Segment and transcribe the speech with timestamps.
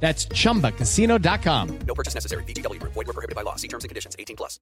[0.00, 1.78] That's chumbacasino.com.
[1.86, 2.44] No purchase necessary.
[2.44, 2.80] BGW.
[2.82, 3.56] Void were prohibited by law.
[3.56, 4.14] See terms and conditions.
[4.18, 4.60] 18 plus.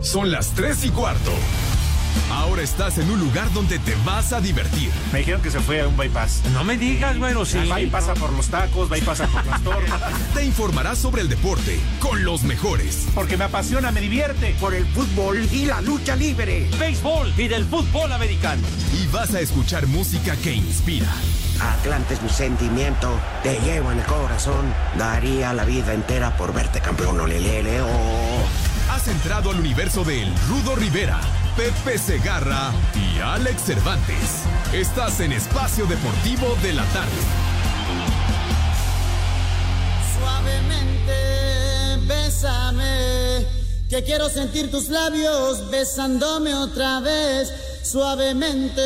[0.00, 1.32] Son las 3 y cuarto.
[2.30, 4.90] Ahora estás en un lugar donde te vas a divertir.
[5.12, 6.42] Me dijeron que se fue a un bypass.
[6.52, 7.58] No me digas, bueno, sí.
[7.70, 9.90] Va y pasa por los tacos, va y pasa por las torres.
[10.34, 13.06] Te informarás sobre el deporte con los mejores.
[13.14, 14.54] Porque me apasiona, me divierte.
[14.60, 16.68] Por el fútbol y la lucha libre.
[16.78, 18.62] Béisbol y del fútbol americano.
[18.92, 21.12] Y vas a escuchar música que inspira.
[21.60, 24.72] Atlante es mi sentimiento, te llevo en el corazón.
[24.98, 28.44] Daría la vida entera por verte campeón, olelele, oh.
[28.90, 31.20] Has entrado al universo de El Rudo Rivera,
[31.56, 34.44] Pepe Segarra y Alex Cervantes.
[34.72, 37.10] Estás en Espacio Deportivo de la Tarde.
[40.18, 43.46] Suavemente, bésame,
[43.88, 47.52] que quiero sentir tus labios besándome otra vez.
[47.82, 48.82] Suavemente,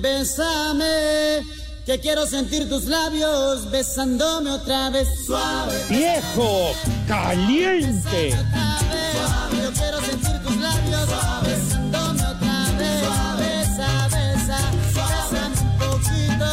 [0.00, 1.42] bésame,
[1.88, 5.08] que quiero sentir tus labios besándome otra vez.
[5.24, 5.74] Suave.
[5.88, 6.72] ¡Viejo!
[7.06, 8.32] ¡Caliente!
[8.32, 11.08] Suave, yo quiero sentir tus labios
[11.44, 13.00] besándome otra vez.
[13.38, 14.58] Besa, besa,
[14.92, 16.46] bésame un poquito.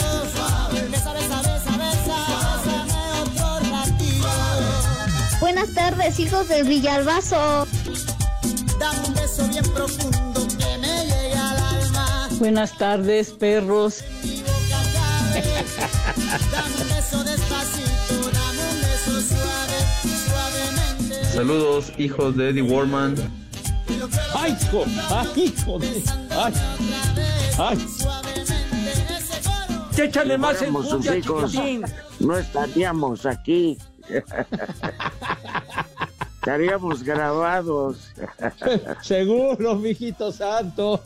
[0.89, 2.17] Besa, besa, besa, besa,
[2.63, 4.30] bésame otro ratito.
[5.41, 7.67] Buenas tardes, hijos del Villalbazo.
[8.80, 12.30] Dame un beso bien profundo que me llegue al alma.
[12.39, 14.02] Buenas tardes, perros.
[21.36, 23.16] Saludos, hijos de Eddie Warman.
[24.33, 24.86] ¡Ay, hijo!
[25.09, 25.80] ¡Ay, hijo!
[25.80, 26.53] de- ¡Ay!
[27.59, 27.86] ¡Ay!
[29.97, 31.53] Échale más en sus hijos,
[32.19, 33.78] no estaríamos aquí.
[36.35, 38.12] Estaríamos grabados.
[39.01, 41.01] Seguro, mijito santo.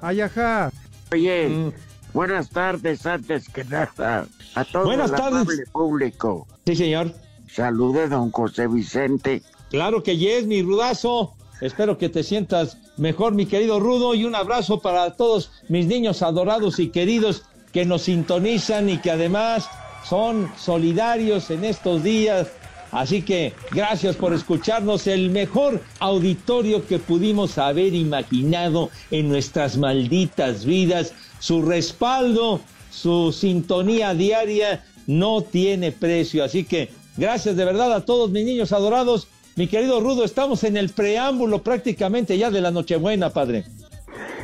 [0.00, 0.70] Ay, ajá.
[1.12, 1.72] Oye,
[2.12, 4.26] buenas tardes antes que nada.
[4.54, 5.68] A todo Buenas el tardes.
[5.70, 6.46] público.
[6.66, 7.12] Sí, señor.
[7.54, 9.42] Salude, don José Vicente.
[9.70, 11.34] Claro que yes, mi rudazo.
[11.60, 16.22] Espero que te sientas mejor, mi querido Rudo, y un abrazo para todos mis niños
[16.22, 17.42] adorados y queridos
[17.72, 19.68] que nos sintonizan y que además
[20.04, 22.48] son solidarios en estos días.
[22.90, 30.64] Así que gracias por escucharnos, el mejor auditorio que pudimos haber imaginado en nuestras malditas
[30.64, 31.14] vidas.
[31.38, 36.44] Su respaldo, su sintonía diaria no tiene precio.
[36.44, 39.28] Así que gracias de verdad a todos mis niños adorados.
[39.54, 43.64] Mi querido Rudo, estamos en el preámbulo prácticamente ya de la Nochebuena, padre.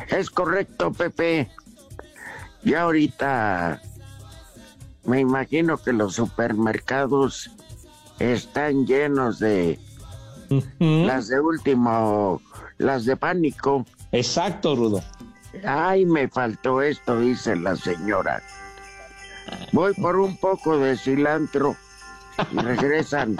[0.09, 1.49] Es correcto, Pepe.
[2.63, 3.81] Ya ahorita
[5.05, 7.49] me imagino que los supermercados
[8.19, 9.79] están llenos de
[10.79, 12.41] las de último,
[12.77, 13.85] las de pánico.
[14.11, 15.03] Exacto, Rudo.
[15.65, 18.43] Ay, me faltó esto, dice la señora.
[19.71, 21.75] Voy por un poco de cilantro
[22.53, 23.35] regresan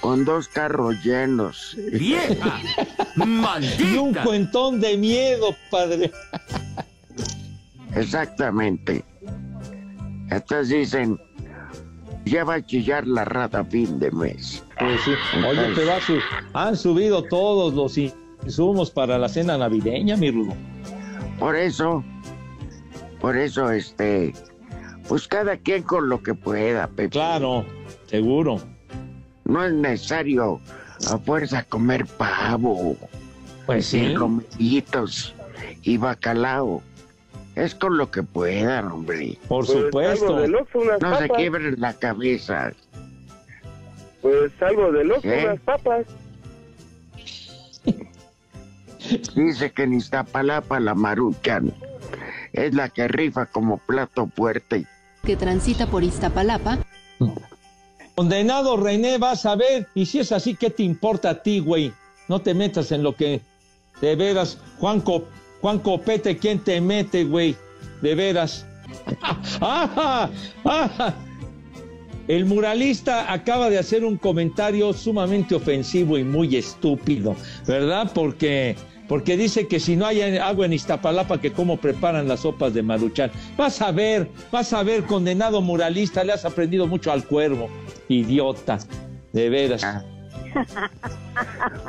[0.00, 1.76] con dos carros llenos.
[1.92, 2.60] ¡Vieja!
[3.16, 4.22] Y un ¡Maldita!
[4.24, 6.10] cuentón de miedo, padre.
[7.94, 9.04] Exactamente.
[10.30, 11.18] Entonces dicen,
[12.24, 14.62] ya va a chillar la rata a fin de mes.
[14.78, 15.12] Pues sí.
[15.46, 16.18] Oye, pero ha su-
[16.52, 20.54] han subido todos los insumos para la cena navideña, mi Rudo.
[21.38, 22.04] Por eso,
[23.20, 24.34] por eso, este,
[25.08, 27.10] pues cada quien con lo que pueda, Pepe.
[27.10, 27.64] Claro,
[28.06, 28.60] seguro.
[29.44, 30.60] No es necesario
[31.10, 32.96] a fuerza comer pavo,
[33.66, 34.14] Pues y sí.
[34.14, 35.34] romeritos
[35.82, 36.82] y bacalao.
[37.54, 39.38] Es con lo que puedan, hombre.
[39.48, 40.46] Por supuesto.
[41.00, 42.72] No se quiebren la cabeza.
[44.20, 45.44] Pues salgo de loco, ¿Qué?
[45.44, 46.06] unas papas.
[49.36, 51.72] Dice que en Iztapalapa la maruchan
[52.52, 54.86] es la que rifa como plato fuerte.
[55.24, 56.78] que transita por Iztapalapa,
[58.16, 59.86] Condenado René, vas a ver.
[59.94, 61.92] Y si es así, ¿qué te importa a ti, güey?
[62.28, 63.42] No te metas en lo que
[64.00, 65.26] de veras, Juan, Co-
[65.60, 67.54] Juan Copete, ¿quién te mete, güey?
[68.00, 68.64] De veras.
[69.60, 70.30] ¡Ah!
[70.64, 71.14] ¡Ah!
[72.26, 77.36] El muralista acaba de hacer un comentario sumamente ofensivo y muy estúpido,
[77.66, 78.10] ¿verdad?
[78.14, 78.76] Porque,
[79.08, 82.82] porque dice que si no hay agua en Iztapalapa, que cómo preparan las sopas de
[82.82, 83.30] Maruchan.
[83.56, 87.68] Vas a ver, vas a ver, condenado muralista, le has aprendido mucho al cuervo,
[88.08, 88.78] idiota,
[89.32, 89.82] de veras.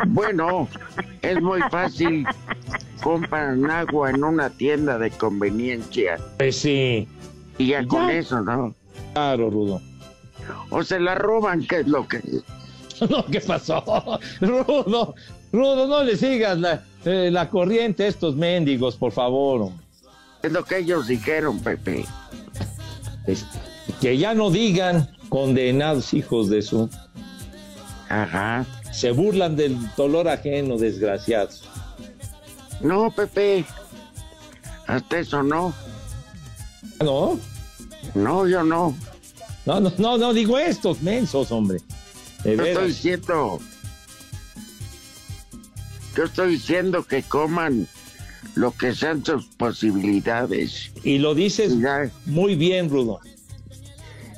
[0.08, 0.68] Bueno,
[1.22, 2.26] es muy fácil.
[3.02, 6.18] Compran agua en una tienda de conveniencia.
[6.38, 7.08] Pues sí.
[7.58, 7.88] Y ya, Ya.
[7.88, 8.76] con eso, ¿no?
[9.14, 9.82] Claro, Rudo.
[10.70, 12.22] O se la roban, que es lo que...
[13.10, 13.84] No, ¿qué pasó?
[14.42, 15.14] Rudo,
[15.52, 19.72] Rudo, no le sigas la, eh, la corriente a estos mendigos, por favor.
[20.44, 22.06] Es lo que ellos dijeron, Pepe.
[23.26, 23.46] Es-
[24.02, 26.90] que ya no digan condenados hijos de su.
[28.10, 28.66] Ajá.
[28.92, 31.64] Se burlan del dolor ajeno, desgraciados.
[32.82, 33.66] No, Pepe.
[34.86, 35.74] Hasta eso no.
[37.04, 37.40] ¿No?
[38.14, 38.96] No, yo no.
[39.66, 41.80] No, no, no, no digo estos mensos, hombre.
[42.44, 43.60] De Yo estoy diciendo.
[46.18, 47.88] Yo estoy diciendo que coman
[48.56, 50.92] lo que sean sus posibilidades.
[51.04, 53.20] Y lo dices Si da, muy bien, Rudo.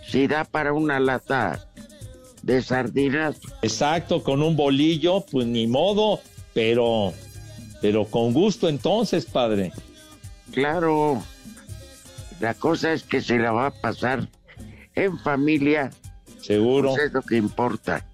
[0.05, 1.65] si da para una lata
[2.43, 6.19] de sardinas, Exacto, con un bolillo, pues ni modo,
[6.53, 7.13] pero,
[7.81, 9.71] pero con gusto entonces, padre.
[10.51, 11.23] claro.
[12.41, 14.29] La cosa es que se la va a pasar
[14.95, 15.91] en familia.
[16.41, 16.91] Seguro.
[16.91, 18.05] Pues es lo que importa.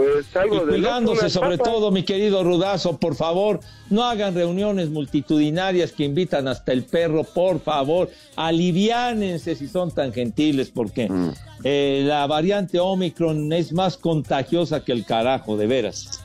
[0.00, 3.60] Pues Y algo de cuidándose sobre todo, mi querido Rudazo, por favor,
[3.90, 10.12] no hagan reuniones multitudinarias que invitan hasta el perro, por favor, aliviánense si son tan
[10.12, 11.30] gentiles, porque Mm.
[11.64, 16.22] eh, la variante Omicron es más contagiosa que el carajo, de veras.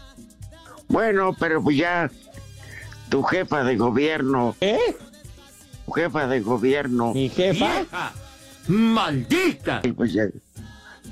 [0.88, 2.10] Bueno, pero pues ya
[3.10, 4.78] tu jefa de gobierno, ¿Eh?
[5.86, 8.14] tu jefa de gobierno, Mi jefa, ¡Vieja!
[8.68, 9.82] ¡Maldita!
[9.96, 10.30] pues ya-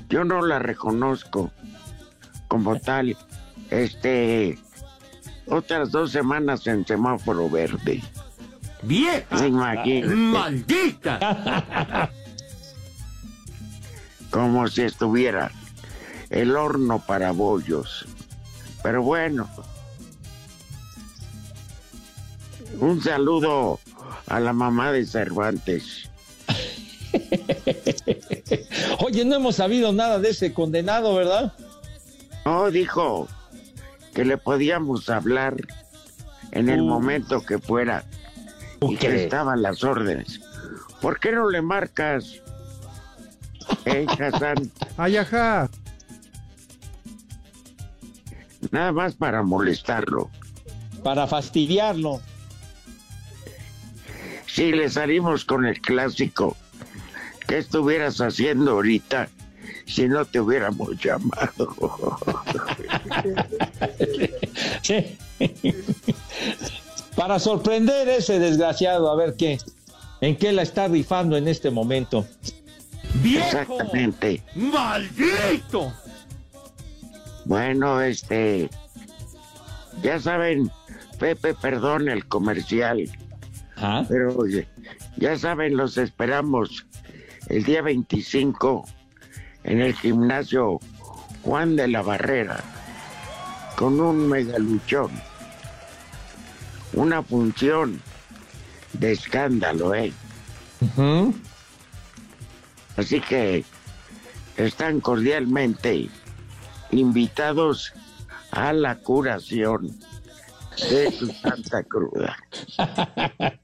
[0.08, 1.50] yo no la reconozco
[2.48, 3.16] como tal.
[3.70, 4.58] Este,
[5.46, 8.02] otras dos semanas en semáforo verde.
[8.82, 9.46] ¡Vieja!
[9.46, 12.10] Imagínate, ¡Maldita!
[14.30, 15.50] como si estuviera
[16.30, 18.04] el horno para bollos.
[18.82, 19.48] Pero bueno,
[22.80, 23.78] un saludo
[24.26, 26.10] a la mamá de Cervantes.
[28.98, 31.52] oye, no hemos sabido nada de ese condenado, ¿verdad?
[32.44, 33.28] No, dijo
[34.14, 35.56] que le podíamos hablar
[36.52, 36.84] en el Uh.
[36.86, 38.04] momento que fuera
[38.82, 40.40] y que estaban las órdenes.
[41.00, 42.40] ¿Por qué no le marcas?
[43.86, 45.68] Eh, Hassan, Ay, ajá.
[48.70, 50.30] nada más para molestarlo.
[51.02, 52.20] Para fastidiarlo.
[54.46, 56.56] Si le salimos con el clásico,
[57.48, 59.28] ¿qué estuvieras haciendo ahorita
[59.86, 62.18] si no te hubiéramos llamado?
[64.82, 65.16] Sí.
[67.16, 69.58] Para sorprender a ese desgraciado, a ver qué,
[70.20, 72.26] en qué la está rifando en este momento.
[73.22, 73.46] ¡Viejo!
[73.46, 74.42] Exactamente.
[74.56, 75.92] ¡Maldito!
[77.44, 78.68] Bueno, este,
[80.02, 80.70] ya saben,
[81.18, 83.08] Pepe, perdón el comercial,
[83.76, 84.04] Ajá.
[84.08, 84.66] pero oye,
[85.16, 86.86] ya saben, los esperamos
[87.48, 88.86] el día 25
[89.64, 90.80] en el gimnasio
[91.42, 92.62] Juan de la Barrera
[93.76, 95.10] con un megaluchón.
[96.92, 98.00] Una función
[98.92, 100.12] de escándalo, ¿eh?
[102.96, 103.64] Así que
[104.56, 106.08] están cordialmente
[106.92, 107.92] invitados
[108.52, 109.98] a la curación
[110.90, 112.36] de su santa cruda.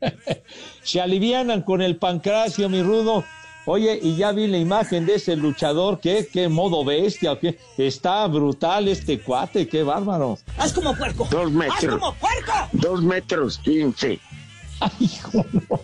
[0.82, 3.24] Se alivianan con el pancracio, mi rudo.
[3.66, 6.26] Oye, y ya vi la imagen de ese luchador, ¿qué?
[6.32, 7.38] ¿Qué modo bestia?
[7.38, 7.58] ¿Qué?
[7.76, 10.38] Está brutal este cuate, qué bárbaro.
[10.56, 11.28] ¡Haz como puerco!
[11.30, 12.00] Dos metros.
[12.18, 12.52] puerco!
[12.72, 14.18] Dos metros quince.
[14.80, 15.80] Ay, hijo, no.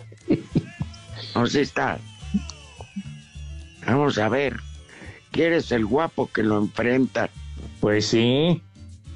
[1.35, 1.99] No sé está.
[3.85, 4.57] Vamos a ver.
[5.31, 7.29] ¿Quieres el guapo que lo enfrenta?
[7.79, 8.61] Pues sí.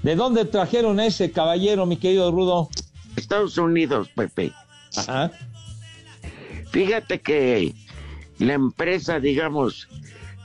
[0.04, 2.70] ¿De dónde trajeron a ese caballero, mi querido Rudo?
[3.16, 4.52] Estados Unidos, Pepe.
[4.96, 5.32] Ajá.
[6.72, 7.74] Fíjate que
[8.42, 9.88] la empresa, digamos,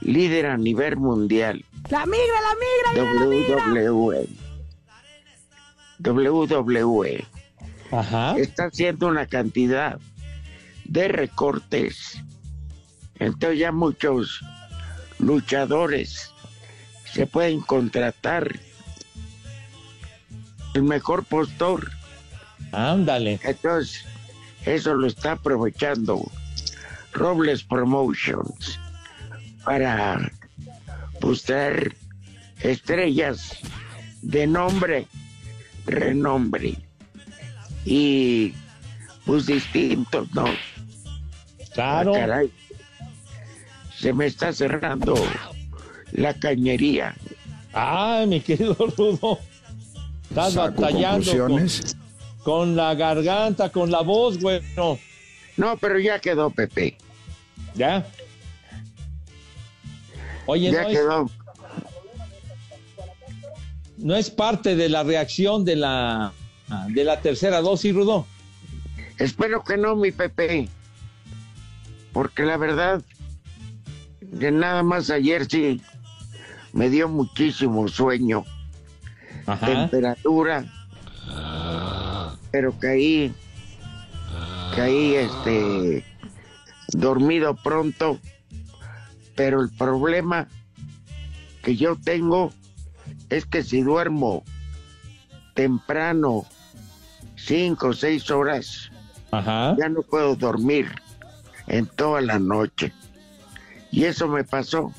[0.02, 3.12] líder a nivel mundial, ¡La migra, la migra!
[3.22, 4.28] WWE,
[6.00, 7.26] WWE,
[7.92, 8.36] Ajá.
[8.36, 9.98] está haciendo una cantidad
[10.84, 12.20] de recortes.
[13.18, 14.40] Entonces ya muchos
[15.18, 16.32] luchadores
[17.12, 18.60] se pueden contratar
[20.74, 21.90] el mejor postor.
[22.72, 23.40] Ándale.
[23.42, 24.04] Entonces,
[24.66, 26.30] eso lo está aprovechando
[27.16, 28.78] Robles Promotions
[29.64, 30.30] para
[31.20, 31.94] buscar
[32.60, 33.56] estrellas
[34.22, 35.06] de nombre,
[35.86, 36.76] renombre
[37.86, 38.52] y
[39.24, 40.44] pues distintos, ¿no?
[41.72, 42.14] Claro.
[42.14, 42.52] Ah, caray.
[43.98, 45.14] Se me está cerrando
[46.12, 47.14] la cañería.
[47.72, 49.38] Ay, mi querido Rudo.
[50.28, 51.66] Estás Saco batallando con,
[52.42, 54.60] con la garganta, con la voz, güey.
[54.76, 54.98] No,
[55.56, 56.96] No, pero ya quedó, Pepe.
[57.76, 58.06] ¿Ya?
[60.46, 61.30] Oye, ya no es,
[63.98, 66.32] no es parte de la reacción de la,
[66.88, 68.26] de la tercera dosis, Rudo.
[69.18, 70.68] Espero que no, mi Pepe.
[72.12, 73.02] Porque la verdad,
[74.38, 75.80] que nada más ayer sí
[76.72, 78.44] me dio muchísimo sueño,
[79.46, 79.66] Ajá.
[79.66, 80.64] temperatura,
[82.50, 83.34] pero caí,
[84.74, 86.04] caí este,
[86.96, 88.18] dormido pronto.
[89.34, 90.48] Pero el problema
[91.62, 92.52] que yo tengo
[93.28, 94.44] es que si duermo
[95.54, 96.44] temprano,
[97.36, 98.90] cinco o seis horas,
[99.30, 99.76] Ajá.
[99.78, 100.90] ya no puedo dormir
[101.66, 102.92] en toda la noche.
[103.90, 104.92] Y eso me pasó.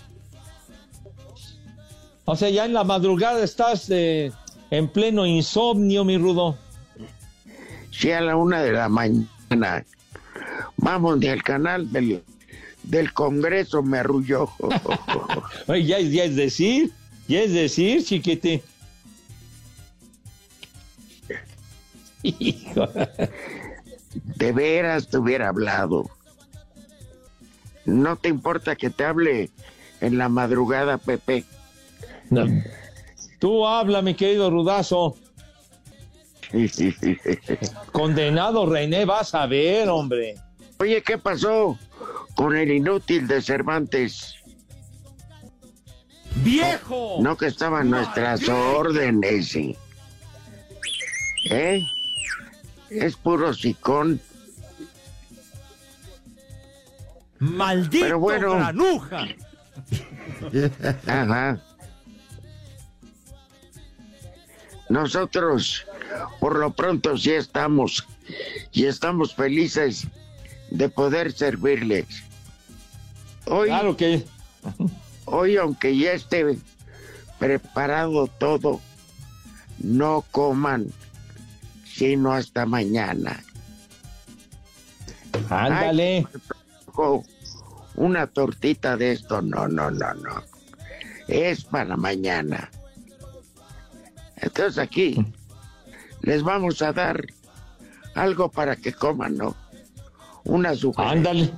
[2.25, 4.31] O sea, ya en la madrugada estás eh,
[4.69, 6.57] en pleno insomnio, mi Rudo.
[7.91, 9.85] Si a la una de la mañana
[10.77, 12.23] vamos al canal del,
[12.83, 14.49] del Congreso me arrulló.
[15.67, 16.91] Oye, ya, es- ya es decir,
[17.27, 18.63] ya es decir, chiquete.
[22.23, 22.87] Hijo.
[24.35, 26.09] De veras te hubiera hablado.
[27.85, 29.49] No te importa que te hable
[30.01, 31.45] en la madrugada, Pepe.
[32.29, 32.45] No.
[33.39, 35.15] Tú habla, mi querido Rudazo.
[37.91, 40.35] Condenado René, vas a ver, hombre.
[40.79, 41.77] Oye, ¿qué pasó
[42.35, 44.35] con el inútil de Cervantes?
[46.43, 47.17] ¡Viejo!
[47.21, 49.49] No que estaban nuestras órdenes.
[49.49, 49.75] ¿sí?
[51.49, 51.83] ¿Eh?
[52.89, 54.21] Es puro sicón.
[57.39, 58.53] ¡Maldito Pero bueno.
[58.53, 59.27] granuja!
[61.07, 61.59] Ajá.
[64.89, 65.85] Nosotros,
[66.39, 68.07] por lo pronto, sí estamos
[68.71, 70.07] y estamos felices
[70.69, 72.23] de poder servirles.
[73.45, 74.25] Hoy, Claro que.
[75.25, 76.57] hoy, aunque ya esté
[77.39, 78.81] preparado todo,
[79.79, 80.91] no coman
[81.97, 83.43] sino hasta mañana.
[85.49, 86.27] Ándale.
[87.95, 90.43] Una tortita de esto, no, no, no, no.
[91.27, 92.69] Es para mañana.
[94.35, 95.25] Entonces aquí
[96.21, 97.25] les vamos a dar
[98.13, 99.55] algo para que coman, ¿no?
[100.47, 101.17] Una sugerencia.
[101.17, 101.53] Ándale.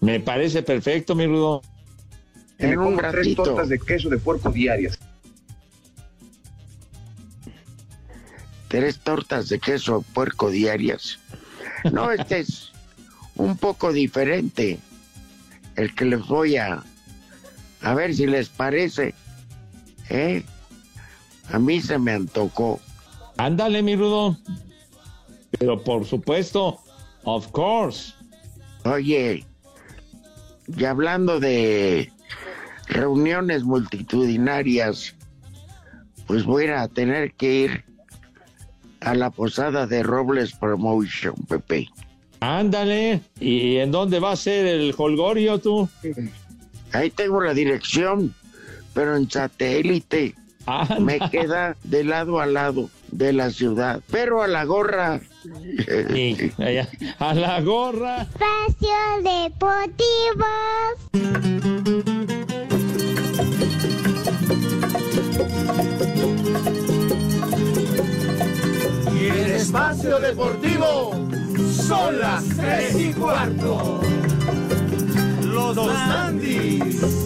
[0.00, 1.62] Me parece perfecto, mi Rudo.
[2.58, 4.98] En un tres tortas de queso de puerco diarias.
[8.68, 11.18] tres tortas de queso puerco diarias.
[11.92, 12.72] No, este es
[13.36, 14.78] un poco diferente.
[15.76, 16.82] El que les voy a
[17.82, 19.14] a ver si les parece.
[20.08, 20.44] ¿Eh?
[21.52, 22.80] A mí se me antojó.
[23.36, 24.36] Ándale, mi Rudo.
[25.58, 26.80] Pero por supuesto,
[27.24, 28.15] of course.
[28.86, 29.44] Oye,
[30.76, 32.12] y hablando de
[32.88, 35.14] reuniones multitudinarias,
[36.26, 37.84] pues voy a tener que ir
[39.00, 41.88] a la posada de Robles Promotion, Pepe.
[42.40, 43.22] Ándale.
[43.40, 45.88] ¿Y en dónde va a ser el holgorio tú?
[46.92, 48.34] Ahí tengo la dirección,
[48.94, 50.34] pero en satélite.
[50.66, 50.98] Anda.
[51.00, 55.20] Me queda de lado a lado de la ciudad, pero a la gorra.
[56.14, 56.88] Y allá,
[57.18, 58.22] a la gorra.
[58.22, 58.88] Espacio
[59.22, 60.46] Deportivo.
[69.14, 71.12] Y en Espacio Deportivo
[71.86, 74.00] son las tres y cuarto.
[75.42, 77.25] Los dos Andis.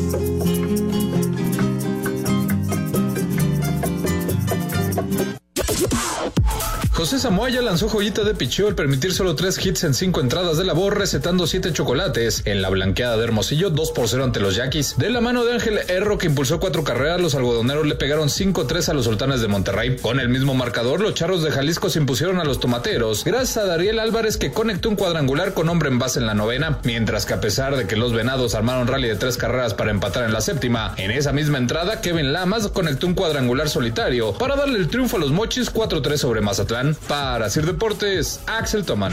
[7.00, 10.64] José Samoya lanzó joyita de picheo al permitir solo tres hits en cinco entradas de
[10.64, 12.42] labor, recetando siete chocolates.
[12.44, 14.98] En la blanqueada de Hermosillo, 2 por 0 ante los Yaquis.
[14.98, 18.90] De la mano de Ángel Erro, que impulsó cuatro carreras, los algodoneros le pegaron 5-3
[18.90, 19.96] a los sultanes de Monterrey.
[19.96, 23.64] Con el mismo marcador, los charros de Jalisco se impusieron a los tomateros, gracias a
[23.64, 26.80] Dariel Álvarez, que conectó un cuadrangular con hombre en base en la novena.
[26.84, 30.24] Mientras que a pesar de que los venados armaron rally de tres carreras para empatar
[30.24, 34.78] en la séptima, en esa misma entrada, Kevin Lamas conectó un cuadrangular solitario para darle
[34.78, 36.89] el triunfo a los mochis 4-3 sobre Mazatlán.
[37.08, 39.12] Para Sir Deportes, Axel Toman.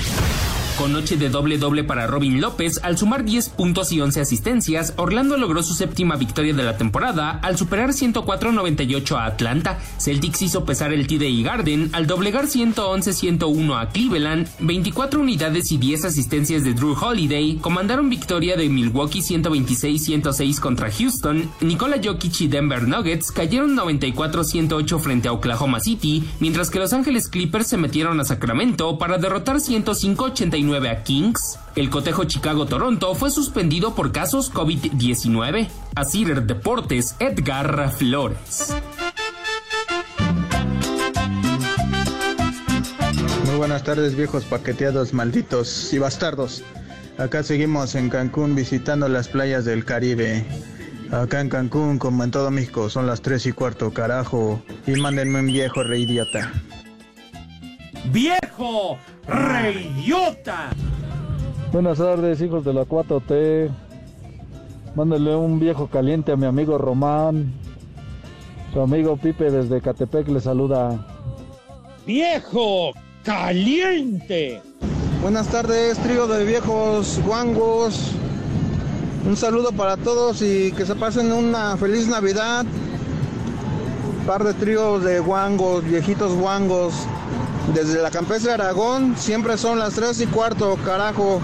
[0.78, 4.94] Con noche de doble doble para Robin López, al sumar 10 puntos y 11 asistencias,
[4.98, 9.80] Orlando logró su séptima victoria de la temporada al superar 104-98 a Atlanta.
[9.98, 16.06] Celtics hizo pesar el TD Garden al doblegar 111-101 a Cleveland, 24 unidades y 10
[16.06, 22.88] asistencias de Drew Holiday comandaron victoria de Milwaukee 126-106 contra Houston, Nikola Jokic y Denver
[22.88, 28.26] Nuggets cayeron 94-108 frente a Oklahoma City, mientras que Los Ángeles Clippers se metieron a
[28.26, 31.58] Sacramento para derrotar 105-89 a Kings.
[31.76, 35.70] El cotejo Chicago-Toronto fue suspendido por casos COVID-19.
[35.96, 38.74] A Cider Deportes, Edgar Flores.
[43.46, 46.64] Muy buenas tardes viejos paqueteados malditos y bastardos.
[47.18, 50.46] Acá seguimos en Cancún visitando las playas del Caribe.
[51.12, 54.62] Acá en Cancún, como en todo México, son las 3 y cuarto, carajo.
[54.86, 56.52] Y mándenme un viejo reidiota.
[58.12, 60.70] ¡Viejo reidiota!
[61.72, 63.70] Buenas tardes, hijos de la 4T.
[64.96, 67.54] Mándale un viejo caliente a mi amigo Román.
[68.74, 71.06] Su amigo Pipe desde Catepec le saluda.
[72.06, 72.94] ¡Viejo
[73.24, 74.62] caliente!
[75.22, 78.14] Buenas tardes, trío de viejos guangos.
[79.28, 82.66] Un saludo para todos y que se pasen una feliz Navidad.
[84.26, 86.94] Par de tríos de guangos, viejitos guangos.
[87.74, 91.42] Desde la Campestre Aragón, siempre son las 3 y cuarto, carajo.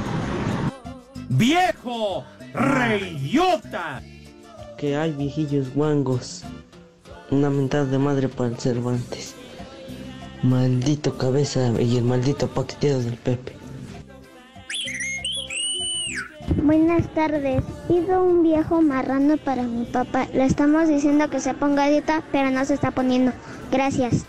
[1.29, 4.01] ¡Viejo reidiota!
[4.77, 6.43] Que hay viejillos guangos.
[7.29, 9.35] Una mentada de madre para el Cervantes.
[10.43, 13.55] Maldito cabeza y el maldito paqueteado del Pepe.
[16.63, 17.63] Buenas tardes.
[17.87, 20.27] Pido un viejo marrano para mi papá.
[20.33, 23.33] Le estamos diciendo que se ponga dieta, pero no se está poniendo.
[23.71, 24.25] Gracias.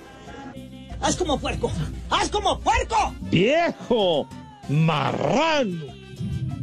[1.04, 1.70] ¡Haz como puerco!
[2.08, 3.14] ¡Haz como puerco!
[3.30, 4.26] ¡Viejo
[4.70, 5.84] marrano!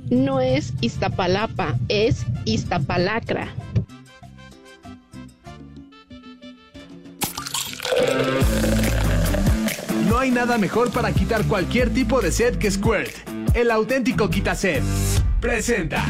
[0.09, 3.53] No es Iztapalapa, es Iztapalacra.
[10.09, 13.13] No hay nada mejor para quitar cualquier tipo de sed que Squirt.
[13.53, 14.81] El auténtico quitased.
[15.39, 16.03] Presenta.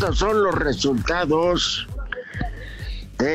[0.00, 1.86] Estos son los resultados
[3.18, 3.26] de...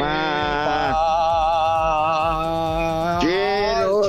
[0.00, 0.98] Pa-
[3.20, 4.02] Quiero-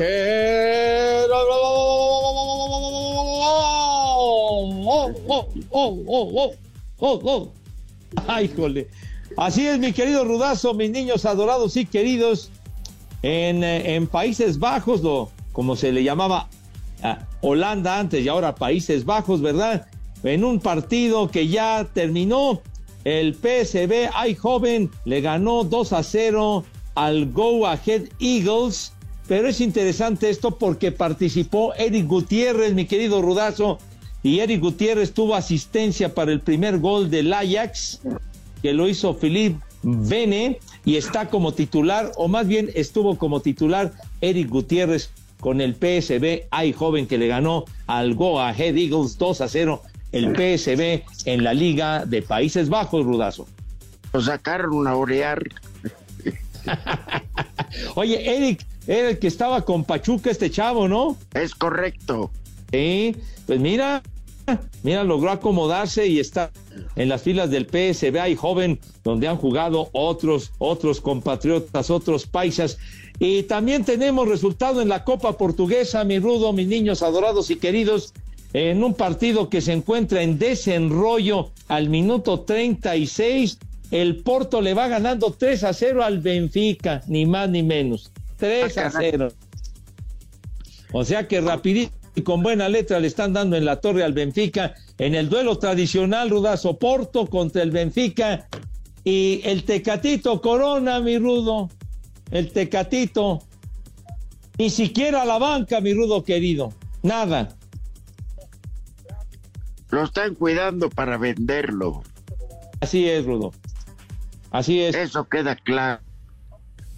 [8.28, 8.88] ¡Ay, jole!
[9.38, 12.50] Así es, mi querido Rudazo, mis niños adorados y queridos.
[13.22, 16.48] En, eh, Países Bajos, lo, como se le llamaba
[17.42, 19.86] Holanda antes y ahora Países Bajos, ¿verdad?
[20.24, 22.62] En un partido que ya terminó,
[23.04, 26.64] el PSV Eindhoven le ganó 2 a 0
[26.96, 28.94] al Go Ahead Eagles.
[29.28, 33.80] Pero es interesante esto porque participó Eric Gutiérrez, mi querido Rudazo,
[34.22, 38.02] y Eric Gutiérrez tuvo asistencia para el primer gol del Ajax,
[38.62, 43.92] que lo hizo Philippe Bene, y está como titular, o más bien estuvo como titular
[44.22, 45.10] Eric Gutiérrez
[45.42, 49.82] con el PSV Eindhoven que le ganó al Go Ahead Eagles 2 a 0
[50.14, 53.48] el PSV en la Liga de Países Bajos, Rudazo.
[54.14, 55.44] Lo sacaron a orear.
[57.96, 61.18] Oye, Eric, era el que estaba con Pachuca este chavo, ¿no?
[61.34, 62.32] Es correcto.
[62.72, 63.16] Sí,
[63.48, 64.04] pues mira,
[64.84, 66.52] mira, logró acomodarse y está
[66.96, 72.78] en las filas del PSV hay joven donde han jugado otros, otros compatriotas, otros paisas.
[73.20, 78.14] Y también tenemos resultado en la Copa Portuguesa, mi rudo, mis niños adorados y queridos,
[78.54, 83.58] en un partido que se encuentra en desenrollo al minuto 36.
[83.92, 88.12] El Porto le va ganando 3 a 0 al Benfica, ni más ni menos.
[88.38, 89.32] 3 a 0.
[90.92, 94.14] O sea que rapidito y con buena letra le están dando en la torre al
[94.14, 98.48] Benfica en el duelo tradicional Rudazo Porto contra el Benfica
[99.04, 101.70] y el Tecatito Corona, mi rudo.
[102.32, 103.42] El Tecatito.
[104.58, 106.74] Ni siquiera la banca, mi rudo querido.
[107.02, 107.56] Nada.
[109.94, 112.02] Lo están cuidando para venderlo.
[112.82, 113.54] Así es, Rudo.
[114.50, 114.96] Así es.
[114.96, 116.02] Eso queda claro.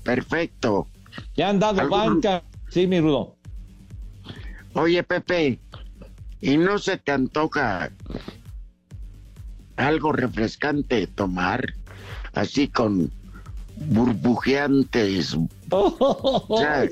[0.03, 0.87] Perfecto.
[1.35, 2.43] Ya han dado ¿Algún- banca.
[2.69, 3.35] Sí, mi Rudo.
[4.75, 5.59] Oye, Pepe,
[6.39, 7.91] ¿y no se te antoja
[9.75, 11.73] algo refrescante tomar?
[12.33, 13.11] Así con
[13.75, 15.35] burbujeantes.
[15.69, 16.89] O sea,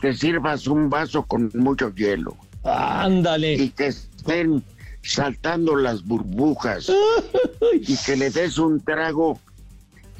[0.00, 2.36] te sirvas un vaso con mucho hielo.
[2.64, 3.54] Ándale.
[3.54, 4.64] Y que estén
[5.02, 6.90] saltando las burbujas
[7.72, 9.38] y que le des un trago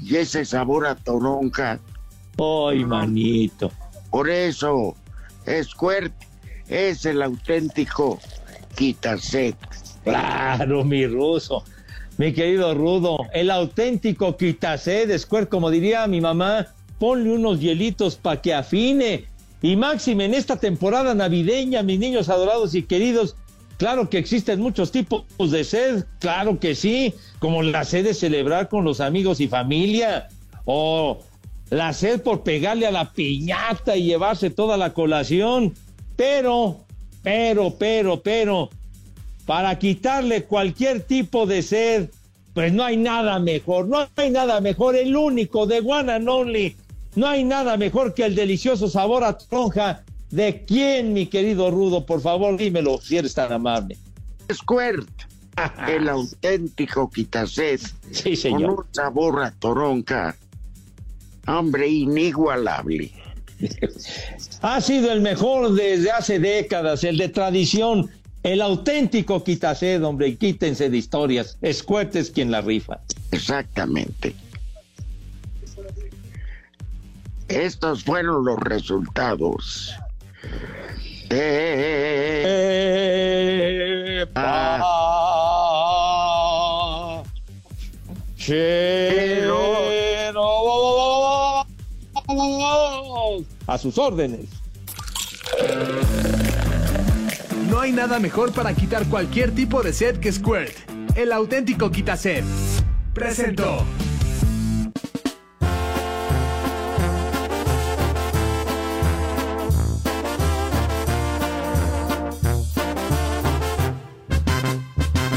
[0.02, 1.80] y ese sabor a toronja.
[2.38, 3.72] Ay, manito.
[4.10, 4.94] Por eso,
[5.62, 6.12] Squirt
[6.68, 8.18] es el auténtico
[8.76, 9.56] quitaset.
[10.02, 11.64] Claro, mi ruso.
[12.18, 16.68] Mi querido Rudo, el auténtico quitased, Squirt, como diría mi mamá,
[17.00, 19.24] ponle unos hielitos para que afine.
[19.62, 23.34] Y máxime en esta temporada navideña, mis niños adorados y queridos,
[23.76, 28.68] claro que existen muchos tipos de sed, claro que sí, como la sed de celebrar
[28.68, 30.28] con los amigos y familia,
[30.64, 31.20] o
[31.70, 35.74] la sed por pegarle a la piñata y llevarse toda la colación.
[36.16, 36.84] Pero,
[37.22, 38.70] pero, pero, pero,
[39.46, 42.10] para quitarle cualquier tipo de sed,
[42.54, 46.76] pues no hay nada mejor, no hay nada mejor, el único de One and Only,
[47.16, 50.04] no hay nada mejor que el delicioso sabor a tronja.
[50.34, 52.04] ¿De quién, mi querido Rudo?
[52.04, 53.96] Por favor, dímelo, si eres tan amable.
[54.52, 55.08] Squirt,
[55.86, 58.70] el auténtico quitased, Sí, con señor.
[58.80, 60.34] un sabor a toronja.
[61.46, 63.12] Hombre, inigualable.
[64.62, 68.10] Ha sido el mejor desde hace décadas, el de tradición,
[68.42, 71.56] el auténtico quitased, hombre, quítense de historias.
[71.72, 72.98] Squirt es quien la rifa.
[73.30, 74.34] Exactamente.
[77.48, 79.94] Estos fueron los resultados.
[84.36, 84.84] Ah,
[93.66, 94.46] A sus órdenes.
[97.68, 100.74] No hay nada mejor para quitar cualquier tipo de sed que Squirt.
[101.16, 102.44] El auténtico quitaset.
[103.14, 103.84] Presentó.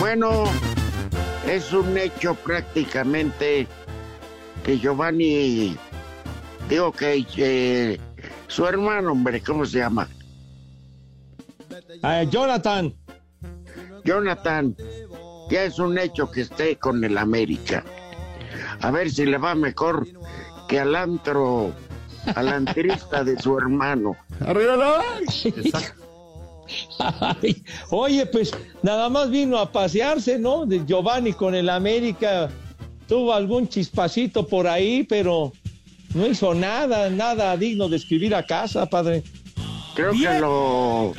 [0.08, 0.46] Bueno,
[1.46, 3.68] es un hecho prácticamente
[4.64, 5.76] que Giovanni,
[6.70, 8.00] digo que eh,
[8.48, 10.08] su hermano, hombre, ¿cómo se llama?
[12.04, 12.96] Eh, Jonathan.
[14.06, 14.78] Jonathan,
[15.50, 17.84] ya es un hecho que esté con el América.
[18.80, 20.08] A ver si le va mejor
[20.70, 21.74] que al antro,
[22.34, 24.16] al antrista de su hermano.
[27.00, 28.52] Ay, oye, pues
[28.82, 30.66] nada más vino a pasearse, ¿no?
[30.66, 32.50] De Giovanni con el América.
[33.08, 35.54] Tuvo algún chispacito por ahí, pero
[36.14, 39.24] no hizo nada, nada digno de escribir a casa, padre.
[39.96, 41.14] Creo que lo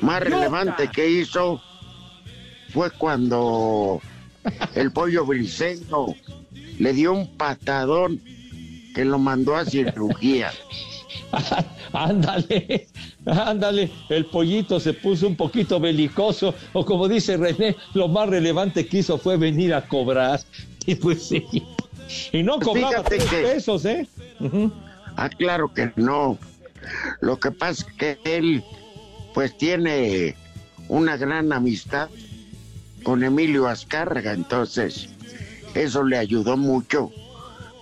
[0.00, 1.60] más relevante que hizo
[2.70, 4.00] fue cuando
[4.74, 6.06] el pollo briseño
[6.78, 8.20] le dio un patadón
[8.94, 10.50] que lo mandó a cirugía.
[11.92, 12.88] ándale,
[13.28, 18.86] ándale, el pollito se puso un poquito belicoso, o como dice René, lo más relevante
[18.86, 20.40] que hizo fue venir a cobrar.
[20.86, 21.44] Y pues sí.
[22.32, 24.08] Y no cobraba tres que- pesos, ¿eh?
[25.16, 26.38] Ah, claro que no.
[27.20, 28.64] Lo que pasa es que él,
[29.34, 30.34] pues tiene
[30.88, 32.08] una gran amistad
[33.02, 35.10] con Emilio Azcárraga, entonces
[35.74, 37.10] eso le ayudó mucho.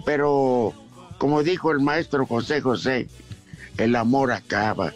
[0.04, 0.72] Pero,
[1.18, 3.06] como dijo el maestro José José,
[3.78, 4.92] el amor acaba.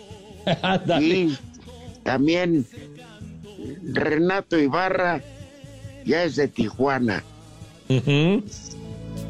[1.01, 1.37] y
[2.03, 2.67] también
[3.93, 5.21] Renato Ibarra
[6.05, 7.23] ya es de Tijuana.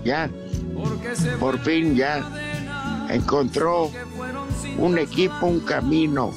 [0.04, 0.30] Ya,
[1.38, 2.22] por fin ya
[3.10, 3.90] encontró
[4.78, 6.32] un equipo, un camino.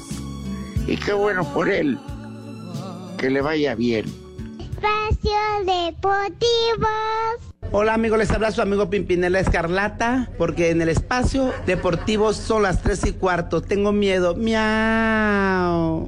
[0.86, 1.98] Y qué bueno por él.
[3.18, 4.04] Que le vaya bien.
[4.58, 5.32] Espacio
[5.64, 6.88] Deportivo.
[7.76, 12.80] Hola amigos, les habla su amigo Pimpinela Escarlata, porque en el espacio deportivo son las
[12.82, 13.62] 3 y cuarto.
[13.62, 14.36] Tengo miedo.
[14.36, 16.06] Miau.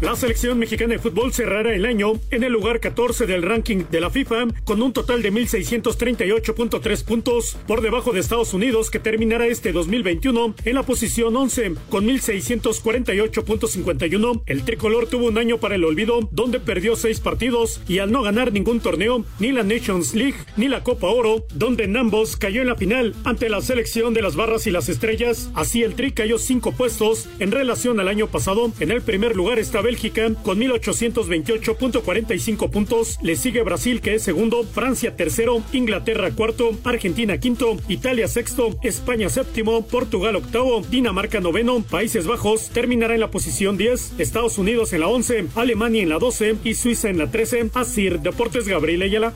[0.00, 4.00] La selección mexicana de fútbol cerrará el año en el lugar 14 del ranking de
[4.00, 9.48] la FIFA con un total de 1.638.3 puntos por debajo de Estados Unidos que terminará
[9.48, 14.42] este 2021 en la posición 11 con 1.648.51.
[14.46, 18.22] El tricolor tuvo un año para el olvido donde perdió seis partidos y al no
[18.22, 22.60] ganar ningún torneo, ni la Nations League ni la Copa Oro, donde en ambos cayó
[22.60, 25.50] en la final ante la selección de las barras y las estrellas.
[25.54, 28.70] Así el Tri cayó cinco puestos en relación al año pasado.
[28.78, 33.18] En el primer lugar está Bélgica con 1828.45 puntos.
[33.22, 39.30] Le sigue Brasil que es segundo, Francia tercero, Inglaterra cuarto, Argentina quinto, Italia sexto, España
[39.30, 45.00] séptimo, Portugal octavo, Dinamarca noveno, Países Bajos terminará en la posición 10, Estados Unidos en
[45.00, 47.70] la 11, Alemania en la 12 y Suiza en la 13.
[47.72, 49.32] Así Deportes Gabriel Ayala.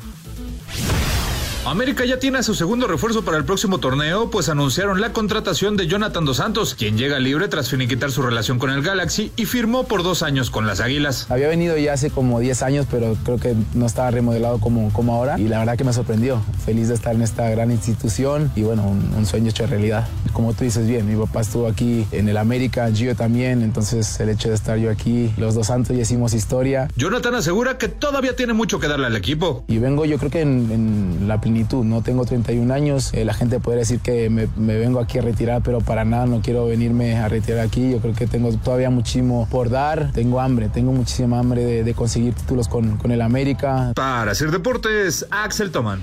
[1.65, 5.77] América ya tiene a su segundo refuerzo para el próximo torneo, pues anunciaron la contratación
[5.77, 9.47] de Jonathan Dos Santos, quien llega libre tras finiquitar su relación con el Galaxy y
[9.47, 11.31] firmó por dos años con las Águilas.
[11.31, 15.15] Había venido ya hace como 10 años, pero creo que no estaba remodelado como, como
[15.15, 16.43] ahora y la verdad que me sorprendió.
[16.67, 20.09] Feliz de estar en esta gran institución y bueno, un, un sueño hecho realidad.
[20.33, 24.31] Como tú dices bien, mi papá estuvo aquí en el América, Gio también, entonces el
[24.31, 26.89] hecho de estar yo aquí, los dos Santos ya hicimos historia.
[26.97, 29.65] Jonathan asegura que todavía tiene mucho que darle al equipo.
[29.69, 31.41] Y vengo yo creo que en, en la
[31.85, 35.23] no tengo 31 años, eh, la gente puede decir que me, me, vengo aquí a
[35.23, 38.91] retirar, pero para nada no quiero venirme a retirar aquí, yo creo que tengo todavía
[38.91, 43.21] muchísimo por dar, tengo hambre, tengo muchísima hambre de, de conseguir títulos con, con el
[43.21, 43.93] América.
[43.95, 46.03] Para hacer deportes, Axel Toman.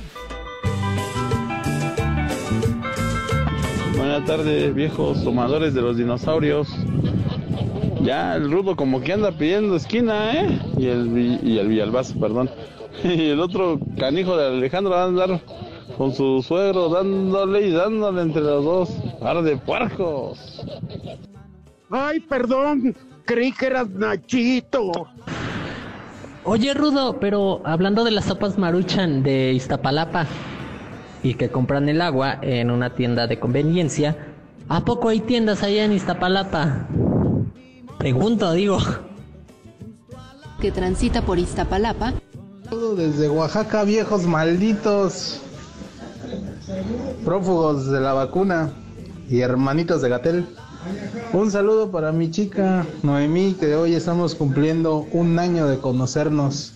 [3.97, 6.67] Buenas tardes, viejos tomadores de los dinosaurios.
[8.03, 10.59] Ya el rudo como que anda pidiendo esquina, ¿eh?
[10.77, 12.49] Y el, y el Villalbazo, perdón.
[13.03, 15.41] Y el otro canijo de Alejandro va a andar
[15.97, 18.89] con su suegro dándole y dándole entre los dos.
[19.19, 20.65] Par de puercos.
[21.89, 24.91] Ay, perdón, creí que eras Nachito.
[26.43, 30.25] Oye, Rudo, pero hablando de las sopas Maruchan de Iztapalapa
[31.21, 34.15] y que compran el agua en una tienda de conveniencia,
[34.69, 36.87] ¿a poco hay tiendas allá en Iztapalapa?
[37.97, 38.77] Pregunto, digo.
[40.61, 42.13] Que transita por Iztapalapa.
[42.69, 45.41] Desde Oaxaca, viejos malditos.
[47.25, 48.69] Prófugos de la vacuna
[49.27, 50.45] y hermanitos de Gatel.
[51.33, 56.75] Un saludo para mi chica Noemí, que hoy estamos cumpliendo un año de conocernos.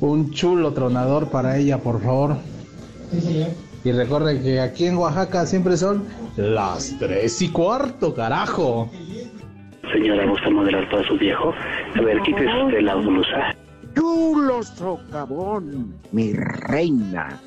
[0.00, 2.36] Un chulo tronador para ella, por favor.
[3.82, 6.04] Y recuerde que aquí en Oaxaca siempre son
[6.36, 8.88] las tres y cuarto, carajo.
[9.92, 11.52] Señora, ¿gusta moderar para su viejo?
[11.96, 13.56] A ver, quítese usted la blusa.
[14.62, 17.40] Socavón, mi reina.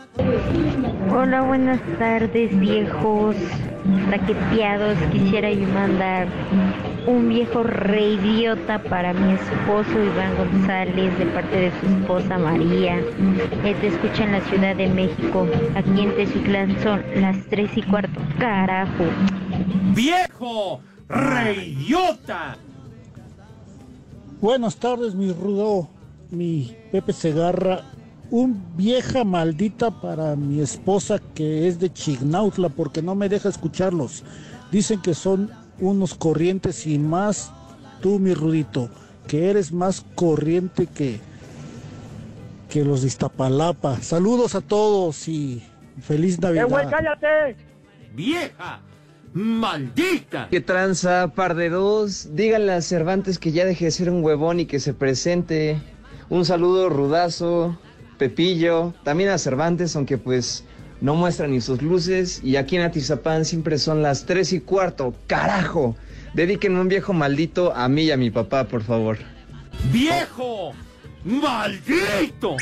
[1.12, 3.36] Hola, buenas tardes, viejos
[4.10, 4.98] raqueteados.
[5.12, 6.28] Quisiera yo mandar
[7.08, 12.98] un viejo reidiota para mi esposo Iván González de parte de su esposa María.
[13.64, 15.48] Él te escucha en la Ciudad de México.
[15.76, 18.20] Aquí en Tezuitlán son las tres y cuarto.
[18.40, 19.06] Carajo.
[19.94, 22.58] ¡Viejo reidiota!
[24.42, 25.88] Buenas tardes, mi Rudo,
[26.30, 27.82] mi Pepe Segarra.
[28.30, 34.24] Un vieja maldita para mi esposa que es de Chignautla porque no me deja escucharlos.
[34.72, 37.52] Dicen que son unos corrientes y más
[38.00, 38.92] tú, mi Rudito,
[39.28, 41.20] que eres más corriente que,
[42.70, 44.00] que los de Iztapalapa.
[44.02, 45.64] Saludos a todos y
[46.00, 46.66] feliz Navidad.
[46.66, 47.58] ¡Eh, güey, cállate!
[48.14, 48.82] ¡Vieja!
[49.34, 50.48] ¡Maldita!
[50.52, 52.36] ¿Qué tranza, par de dos?
[52.36, 55.82] Díganle a Cervantes que ya deje de ser un huevón y que se presente.
[56.30, 57.78] Un saludo rudazo,
[58.18, 60.64] Pepillo, también a Cervantes, aunque pues
[61.02, 62.42] no muestra ni sus luces.
[62.44, 65.14] Y aquí en Atizapán siempre son las tres y cuarto.
[65.28, 65.96] ¡Carajo!
[66.34, 69.18] Dedíquenme un viejo maldito a mí y a mi papá, por favor.
[69.92, 70.72] ¡Viejo!
[71.26, 72.56] ¡Maldito!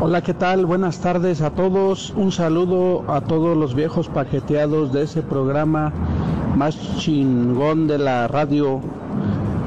[0.00, 0.66] Hola, ¿qué tal?
[0.66, 2.10] Buenas tardes a todos.
[2.10, 5.92] Un saludo a todos los viejos paqueteados de ese programa
[6.56, 8.80] más chingón de la radio,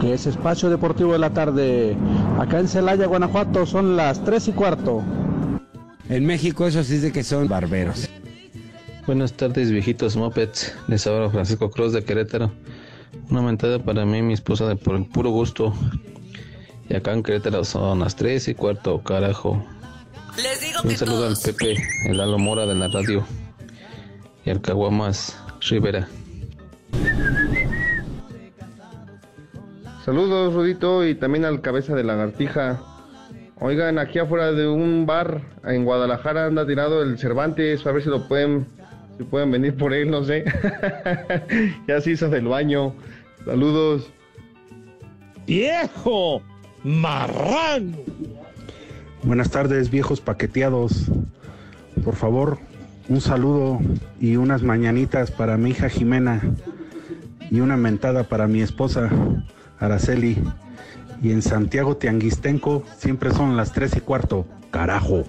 [0.02, 1.96] que es Espacio Deportivo de la Tarde.
[2.40, 5.04] Acá en Celaya, Guanajuato, son las 3 y cuarto.
[6.10, 8.10] En México eso sí de que son barberos.
[9.06, 10.76] Buenas tardes, viejitos mopeds.
[10.88, 12.52] Les habla Francisco Cruz de Querétaro.
[13.30, 15.74] Una mentada para mí, mi esposa, de por el puro gusto.
[16.90, 19.64] Y acá en Querétaro son las 3 y cuarto, carajo.
[20.38, 21.46] Les digo Un que saludo todos.
[21.46, 23.26] al Pepe, el Lalo Mora de la radio.
[24.46, 25.38] Y al Caguamas
[25.70, 26.08] Rivera.
[30.08, 32.80] Saludos, Rudito, y también al cabeza de lagartija.
[33.60, 38.08] Oigan, aquí afuera de un bar en Guadalajara anda tirado el Cervantes, a ver si
[38.08, 38.66] lo pueden,
[39.18, 40.46] si pueden venir por él, no sé.
[41.90, 42.96] ya se hizo del baño.
[43.44, 44.10] Saludos.
[45.46, 46.42] ¡Viejo!
[46.86, 47.98] ¡Marrano!
[49.24, 51.12] Buenas tardes, viejos paqueteados.
[52.06, 52.60] Por favor,
[53.10, 53.82] un saludo
[54.22, 56.42] y unas mañanitas para mi hija Jimena
[57.52, 59.10] y una mentada para mi esposa
[59.80, 60.38] Araceli.
[61.22, 64.46] Y en Santiago Tianguistenco siempre son las tres y cuarto.
[64.70, 65.24] Carajo.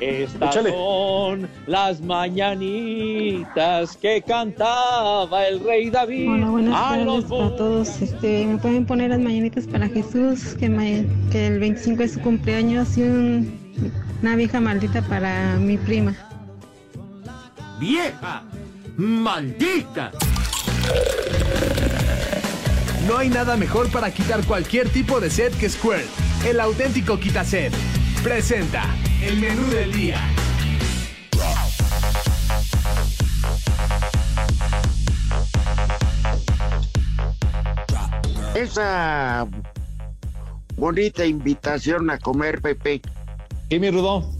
[0.00, 6.28] Estas son las mañanitas que cantaba el rey David.
[6.28, 8.02] Hola, buenas a tardes los para todos.
[8.02, 12.98] Este, me pueden poner las mañanitas para Jesús, que, que el 25 es su cumpleaños
[12.98, 13.60] y un-
[14.22, 16.14] una vieja maldita para mi prima.
[17.78, 18.42] ¡Vieja!
[18.98, 20.10] ¡Maldita!
[23.06, 26.06] No hay nada mejor para quitar cualquier tipo de sed que Squirt,
[26.46, 27.72] el auténtico quitaset.
[28.22, 28.84] presenta
[29.22, 30.20] el menú del día.
[38.54, 39.48] Esa
[40.76, 43.00] bonita invitación a comer, Pepe.
[43.70, 44.30] ¿Qué, mi Rudo?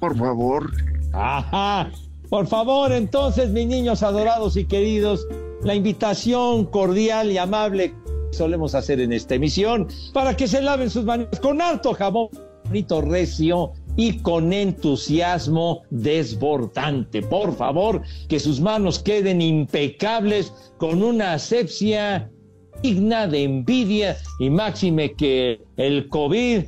[0.00, 0.70] Por favor.
[1.12, 1.90] Ajá.
[2.28, 5.26] Por favor, entonces, mis niños adorados y queridos,
[5.62, 10.90] la invitación cordial y amable que solemos hacer en esta emisión para que se laven
[10.90, 12.28] sus manos con harto jabón
[12.70, 17.20] bonito recio y con entusiasmo desbordante.
[17.20, 22.30] Por favor, que sus manos queden impecables con una asepsia
[22.80, 26.62] digna de envidia y máxime que el COVID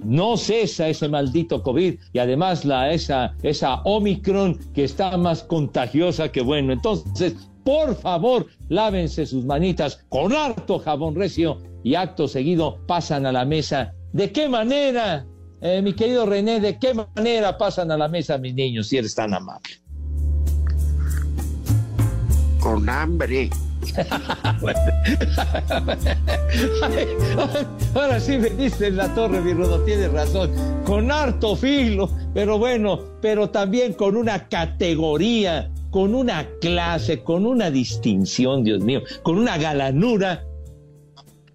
[0.00, 6.32] no cesa ese maldito COVID y además la, esa, esa Omicron que está más contagiosa
[6.32, 6.72] que bueno.
[6.72, 7.36] Entonces,
[7.68, 13.44] por favor, lávense sus manitas con harto jabón recio y acto seguido pasan a la
[13.44, 13.92] mesa.
[14.10, 15.26] ¿De qué manera,
[15.60, 19.14] eh, mi querido René, de qué manera pasan a la mesa mis niños si eres
[19.14, 19.68] tan amable?
[22.58, 23.50] Con hambre.
[27.94, 30.50] Ahora sí me diste en la torre, mi Rudo, tienes razón.
[30.86, 37.70] Con harto filo, pero bueno, pero también con una categoría, con una clase, con una
[37.70, 40.44] distinción, Dios mío, con una galanura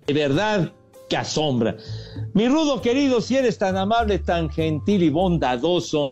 [0.07, 0.73] de verdad
[1.09, 1.77] que asombra.
[2.33, 6.11] Mi Rudo querido, si eres tan amable, tan gentil y bondadoso,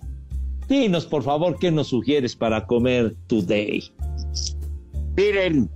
[0.67, 3.83] dinos por favor qué nos sugieres para comer today.
[5.15, 5.69] Miren,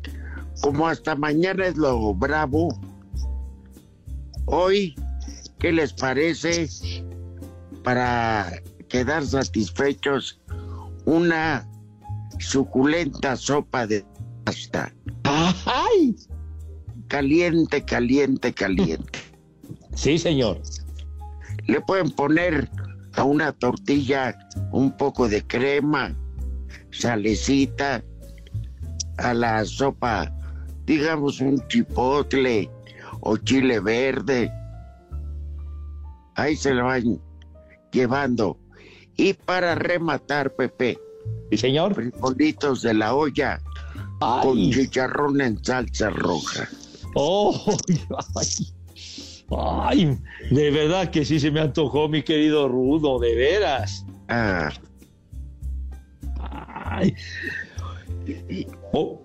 [0.62, 2.69] como hasta mañana es lo bravo,
[4.45, 4.95] hoy,
[5.60, 6.67] ¿qué les parece
[7.84, 10.39] para quedar satisfechos
[11.05, 11.67] una
[12.39, 14.06] suculenta sopa de
[14.43, 14.93] pasta?
[15.24, 16.15] ¡Ay!
[17.08, 19.19] Caliente, caliente, caliente.
[19.95, 20.62] Sí, señor.
[21.67, 22.69] Le pueden poner
[23.13, 24.38] a una tortilla
[24.71, 26.15] un poco de crema,
[26.91, 28.04] salecita,
[29.17, 30.32] a la sopa
[30.86, 32.69] digamos un chipotle
[33.21, 34.52] o chile verde.
[36.36, 37.19] Ahí se lo van
[37.91, 38.58] llevando.
[39.17, 41.00] Y para rematar, Pepe.
[41.56, 41.94] Sí, señor.
[41.96, 43.62] Frijolitos de la olla
[44.20, 46.68] con chicharrón en salsa roja.
[47.15, 47.78] Oh,
[48.36, 48.68] ay,
[49.58, 50.18] ay,
[50.52, 54.06] de verdad que sí se me antojó, mi querido Rudo, de veras.
[54.28, 54.70] Ah.
[56.39, 57.15] Ay.
[58.91, 59.22] Oh,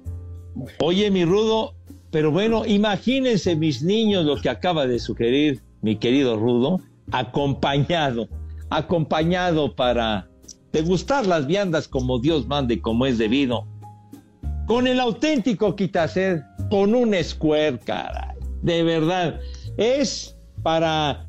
[0.81, 1.75] Oye, mi Rudo,
[2.13, 8.29] pero bueno, imagínense mis niños lo que acaba de sugerir mi querido Rudo, acompañado,
[8.69, 10.30] acompañado para
[10.73, 13.67] degustar las viandas como Dios mande, como es debido,
[14.67, 19.41] con el auténtico quitased, con un square, caray, de verdad,
[19.77, 21.27] es para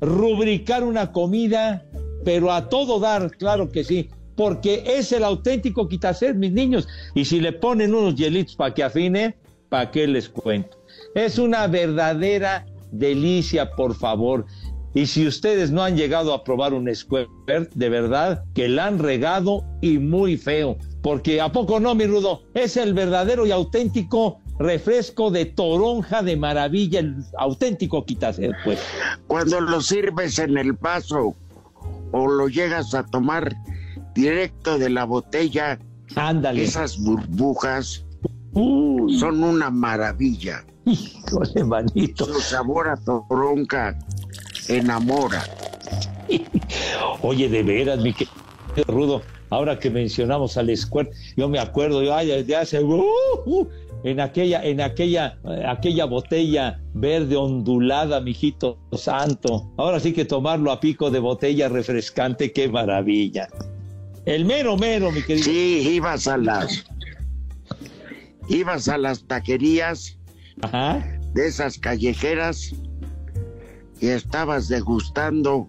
[0.00, 1.84] rubricar una comida,
[2.24, 6.88] pero a todo dar, claro que sí, porque es el auténtico quitased, mis niños.
[7.14, 9.36] Y si le ponen unos hielitos para que afine,
[9.68, 10.78] ¿para qué les cuento?
[11.14, 14.46] Es una verdadera delicia, por favor.
[14.92, 17.30] Y si ustedes no han llegado a probar un squirt,
[17.74, 20.76] de verdad que la han regado y muy feo.
[21.02, 26.36] Porque a poco no, mi rudo, es el verdadero y auténtico refresco de toronja de
[26.36, 28.78] maravilla, el auténtico quitased, pues.
[29.26, 31.34] Cuando lo sirves en el vaso
[32.12, 33.54] o lo llegas a tomar
[34.14, 35.78] directo de la botella.
[36.16, 36.64] Ándale.
[36.64, 38.04] Esas burbujas
[38.52, 40.64] son una maravilla.
[40.84, 42.26] Híjole, manito.
[42.26, 43.96] Su sabor a toronca
[44.68, 45.44] enamora.
[47.22, 48.34] Oye, de veras, mi querido
[48.86, 53.04] Rudo, ahora que mencionamos al Squirt, yo me acuerdo, yo, ay, de hace, uh,
[53.44, 53.68] uh,
[54.04, 59.70] en aquella, en aquella, eh, aquella botella verde ondulada, mijito santo.
[59.76, 63.48] Ahora sí que tomarlo a pico de botella refrescante, qué maravilla.
[64.24, 65.44] El mero mero, mi querido.
[65.44, 66.84] Sí, ibas a las.
[68.48, 70.18] Ibas a las taquerías
[71.34, 72.74] de esas callejeras
[74.00, 75.68] y estabas degustando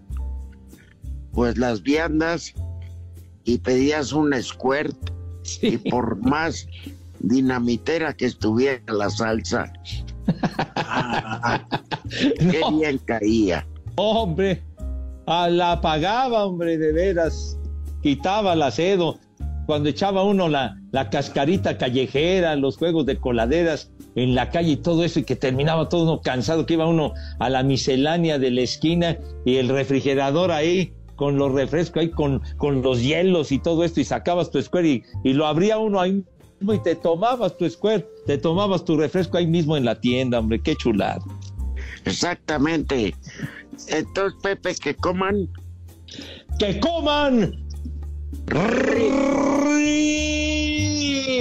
[1.34, 2.54] pues las viandas
[3.44, 4.96] y pedías un squirt
[5.62, 6.68] y por más
[7.20, 9.72] dinamitera que estuviera la salsa,
[12.10, 13.66] qué bien caía.
[13.96, 14.64] Hombre,
[15.28, 17.58] a la pagaba, hombre, de veras
[18.02, 19.20] quitaba la cedo,
[19.66, 24.78] cuando echaba uno la, la cascarita callejera, los juegos de coladeras en la calle y
[24.78, 28.52] todo eso, y que terminaba todo uno cansado, que iba uno a la miscelánea de
[28.52, 33.60] la esquina y el refrigerador ahí con los refrescos ahí, con, con los hielos y
[33.60, 36.24] todo esto, y sacabas tu square y, y lo abría uno ahí
[36.60, 40.40] mismo y te tomabas tu square, te tomabas tu refresco ahí mismo en la tienda,
[40.40, 41.20] hombre, qué chulada.
[42.06, 43.14] Exactamente.
[43.88, 45.48] Entonces, Pepe, que coman.
[46.58, 47.54] ¡Que coman!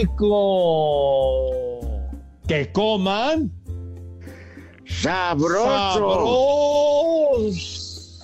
[0.06, 1.59] ¡Rico!
[2.50, 3.52] ¡Que coman!
[4.84, 5.70] ¡Sabroso!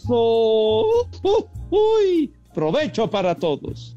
[0.02, 1.08] ¡Sabroso!
[1.70, 2.34] ¡Uy!
[2.52, 3.94] Provecho para todos.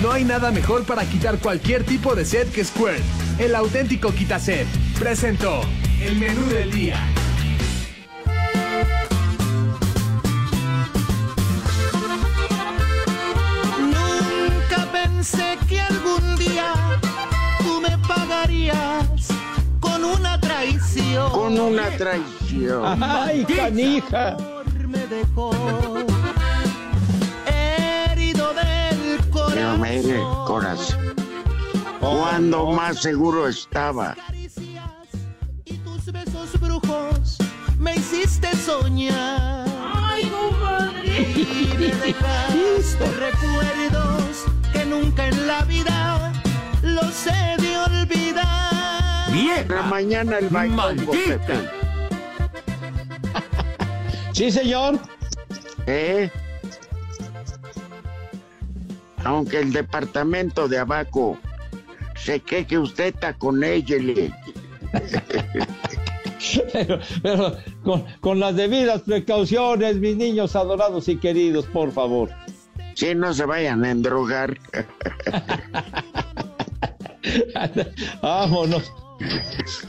[0.00, 3.02] No hay nada mejor para quitar cualquier tipo de sed que Squirt.
[3.38, 4.66] El auténtico quitaset.
[4.98, 5.60] Presentó
[6.00, 6.96] el menú del día.
[15.22, 16.74] Pensé que algún día
[17.58, 19.28] tú me pagarías
[19.78, 21.30] con una traición.
[21.30, 23.00] Con una traición.
[23.00, 24.36] ¡Ay, canija!
[24.88, 25.52] Me dejó
[27.46, 29.20] herido del
[29.54, 31.14] Pero mire, corazón.
[32.00, 34.16] Cuando más seguro estaba.
[35.84, 37.38] tus besos brujos
[37.78, 39.68] me hiciste soñar.
[39.94, 41.20] Ay, compadre.
[41.36, 44.46] Y me dejaste recuerdos
[44.92, 46.32] nunca en la vida
[46.82, 49.32] los he de olvidar.
[49.32, 49.82] Vieja.
[49.88, 51.54] mañana el Pepe.
[54.32, 54.98] Sí, señor.
[55.86, 56.30] ¿Eh?
[59.24, 61.38] Aunque el departamento de Abaco
[62.16, 63.96] se queje usted está con ella.
[66.72, 72.30] pero con, con las debidas precauciones, mis niños adorados y queridos, por favor.
[72.94, 74.58] Sí, no se vayan a endrogar.
[78.22, 78.92] Vámonos.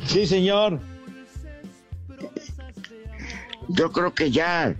[0.06, 0.80] Sí, señor.
[3.70, 4.76] Yo creo que ya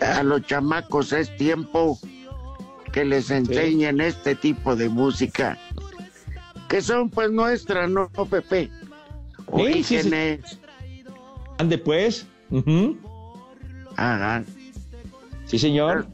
[0.00, 1.98] a los chamacos es tiempo
[2.92, 5.58] que les enseñen este tipo de música.
[6.68, 8.66] Que son pues nuestras, ¿no, Pepe?
[8.66, 10.08] Sí, sí, sí.
[10.08, 10.58] Orígenes.
[11.58, 12.26] Ande pues.
[13.96, 14.44] Ajá.
[15.46, 16.06] Sí, señor.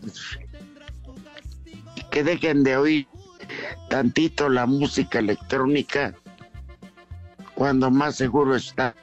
[2.17, 3.07] Que dejen de oír
[3.91, 6.15] tantito la música electrónica
[7.55, 8.95] cuando más seguro está.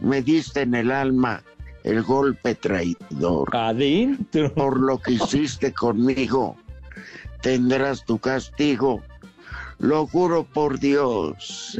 [0.00, 1.42] Me diste en el alma
[1.84, 3.48] el golpe traidor.
[3.56, 4.52] Adentro.
[4.52, 6.54] Por lo que hiciste conmigo,
[7.40, 9.00] tendrás tu castigo.
[9.78, 11.78] Lo juro por Dios.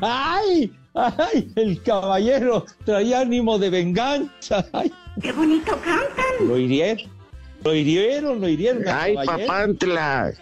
[0.00, 0.72] ¡Ay!
[0.94, 1.52] ¡Ay!
[1.56, 4.64] El caballero traía ánimo de venganza.
[4.72, 4.92] ¡Ay!
[5.20, 6.46] ¡Qué bonito cantan!
[6.46, 7.21] Lo hirieron.
[7.64, 8.84] Lo hirieron, lo hirieron.
[8.88, 10.32] ¡Ay, papantla!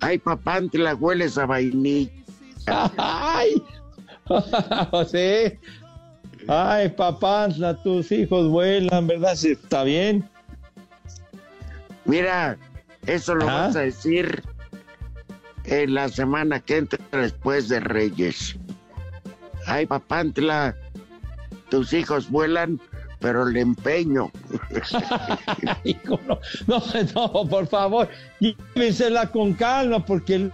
[0.00, 0.94] ¡Ay, papantla!
[0.94, 2.10] Hueles a vainilla.
[2.66, 3.62] ¡Ay!
[4.90, 5.58] José.
[6.48, 7.48] Ay, papá,
[7.82, 9.34] tus hijos vuelan, ¿verdad?
[9.34, 10.28] Sí, Está bien.
[12.04, 12.58] Mira,
[13.06, 14.42] eso lo vas a decir
[15.64, 18.56] en la semana que entra después de Reyes.
[19.66, 20.74] Ay, papantla,
[21.68, 22.80] tus hijos vuelan,
[23.20, 24.30] pero el empeño.
[26.66, 26.82] No,
[27.14, 28.08] no, por favor,
[28.40, 30.50] llévensela con calma, porque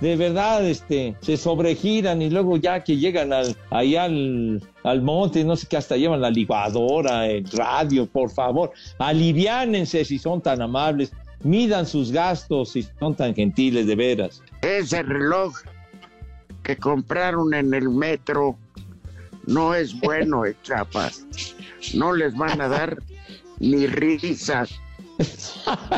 [0.00, 5.44] de verdad este, se sobregiran y luego ya que llegan al, ahí al, al monte,
[5.44, 10.62] no sé qué, hasta llevan la licuadora, el radio, por favor, aliviánense si son tan
[10.62, 11.12] amables,
[11.42, 14.42] midan sus gastos si son tan gentiles de veras.
[14.62, 15.54] Ese reloj
[16.62, 18.56] que compraron en el metro
[19.46, 21.26] no es bueno, eh, chapas.
[21.94, 22.98] No les van a dar
[23.58, 24.70] ni risas.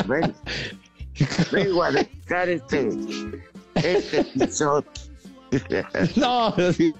[0.07, 0.33] Ven,
[1.51, 2.89] vengo a dejar este,
[3.75, 4.85] este episodio.
[6.15, 6.93] No, sí,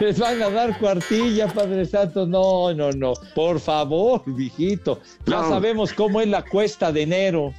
[0.00, 2.26] les van a dar cuartilla, Padre Santo.
[2.26, 3.12] No, no, no.
[3.34, 5.00] Por favor, viejito.
[5.26, 5.48] Ya No.
[5.50, 7.52] sabemos cómo es la cuesta de enero.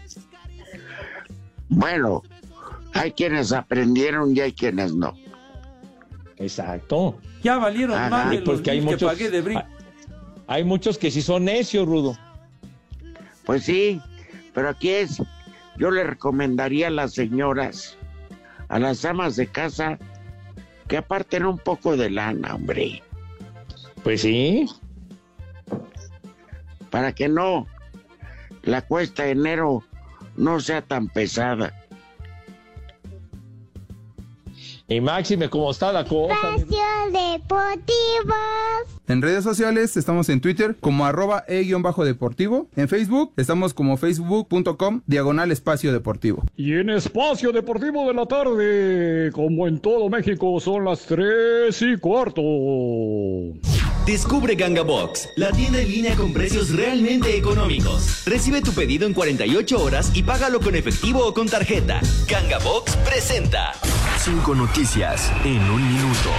[1.70, 2.24] Bueno,
[2.94, 5.16] hay quienes aprendieron y hay quienes no.
[6.38, 7.18] Exacto.
[7.44, 9.66] Ya valieron más de Y los pues que hay mil que muchos, pagué de brinco.
[10.48, 12.18] Hay muchos que sí son necios, Rudo.
[13.46, 14.02] Pues sí,
[14.54, 15.22] pero aquí es,
[15.78, 17.98] yo le recomendaría a las señoras,
[18.70, 19.98] a las amas de casa,
[20.88, 23.02] que aparten un poco de lana, hombre,
[24.04, 24.68] Pues sí.
[26.90, 27.68] para que no,
[28.64, 29.84] la cuesta de enero
[30.38, 31.74] no sea tan pesada.
[34.88, 36.36] Y Máxime, ¿cómo está la cosa?
[37.12, 38.36] Deportivo.
[39.08, 42.68] En redes sociales estamos en Twitter como arroba e-deportivo.
[42.76, 46.44] En Facebook estamos como facebook.com diagonal espacio deportivo.
[46.58, 51.98] Y en Espacio Deportivo de la Tarde, como en todo México, son las 3 y
[51.98, 52.42] cuarto.
[54.06, 58.24] Descubre Ganga Box, la tienda en línea con precios realmente económicos.
[58.26, 62.02] Recibe tu pedido en 48 horas y págalo con efectivo o con tarjeta.
[62.28, 63.74] Ganga Box presenta.
[64.20, 66.30] Cinco noticias en un minuto.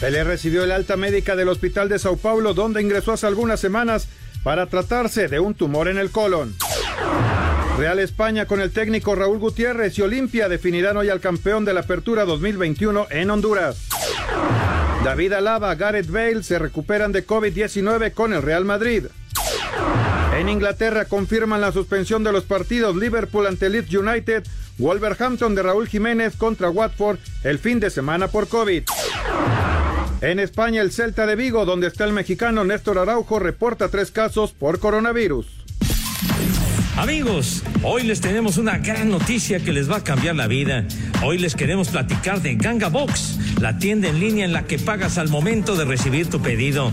[0.00, 4.08] Pelé recibió el alta médica del Hospital de Sao Paulo, donde ingresó hace algunas semanas
[4.42, 6.54] para tratarse de un tumor en el colon.
[7.76, 11.80] Real España con el técnico Raúl Gutiérrez y Olimpia definirán hoy al campeón de la
[11.80, 13.88] Apertura 2021 en Honduras.
[15.04, 19.06] David Alaba, Gareth Bale se recuperan de COVID-19 con el Real Madrid.
[20.38, 24.44] En Inglaterra confirman la suspensión de los partidos Liverpool ante Leeds United,
[24.78, 28.84] Wolverhampton de Raúl Jiménez contra Watford el fin de semana por COVID.
[30.22, 34.52] En España, el Celta de Vigo, donde está el mexicano Néstor Araujo, reporta tres casos
[34.52, 35.46] por coronavirus.
[36.98, 40.84] Amigos, hoy les tenemos una gran noticia que les va a cambiar la vida.
[41.24, 45.16] Hoy les queremos platicar de Ganga Box, la tienda en línea en la que pagas
[45.16, 46.92] al momento de recibir tu pedido.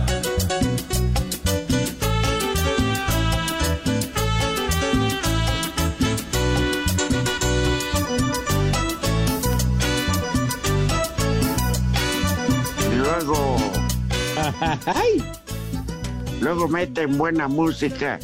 [16.41, 18.19] Luego meten buena música.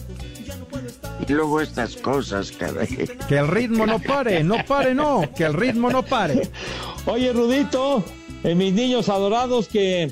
[1.28, 3.10] Y luego estas cosas, caray.
[3.28, 6.50] Que el ritmo no pare, no pare, no, que el ritmo no pare.
[7.06, 8.04] Oye, Rudito,
[8.44, 10.12] eh, mis niños adorados, que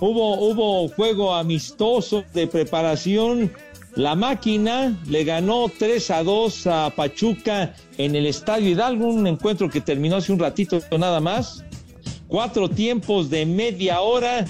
[0.00, 3.52] hubo, hubo juego amistoso de preparación.
[3.94, 9.70] La máquina le ganó 3 a 2 a Pachuca en el Estadio Hidalgo, un encuentro
[9.70, 11.64] que terminó hace un ratito nada más.
[12.26, 14.44] Cuatro tiempos de media hora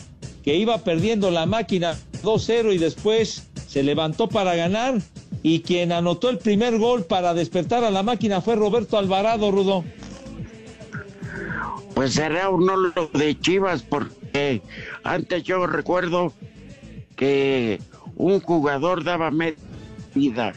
[0.45, 5.01] que iba perdiendo la máquina 2-0 y después se levantó para ganar.
[5.43, 9.85] Y quien anotó el primer gol para despertar a la máquina fue Roberto Alvarado, Rudo.
[11.95, 14.63] Pues será uno lo de Chivas, porque
[15.03, 16.33] antes yo recuerdo
[17.17, 17.81] que
[18.17, 19.59] un jugador daba media
[20.15, 20.53] vida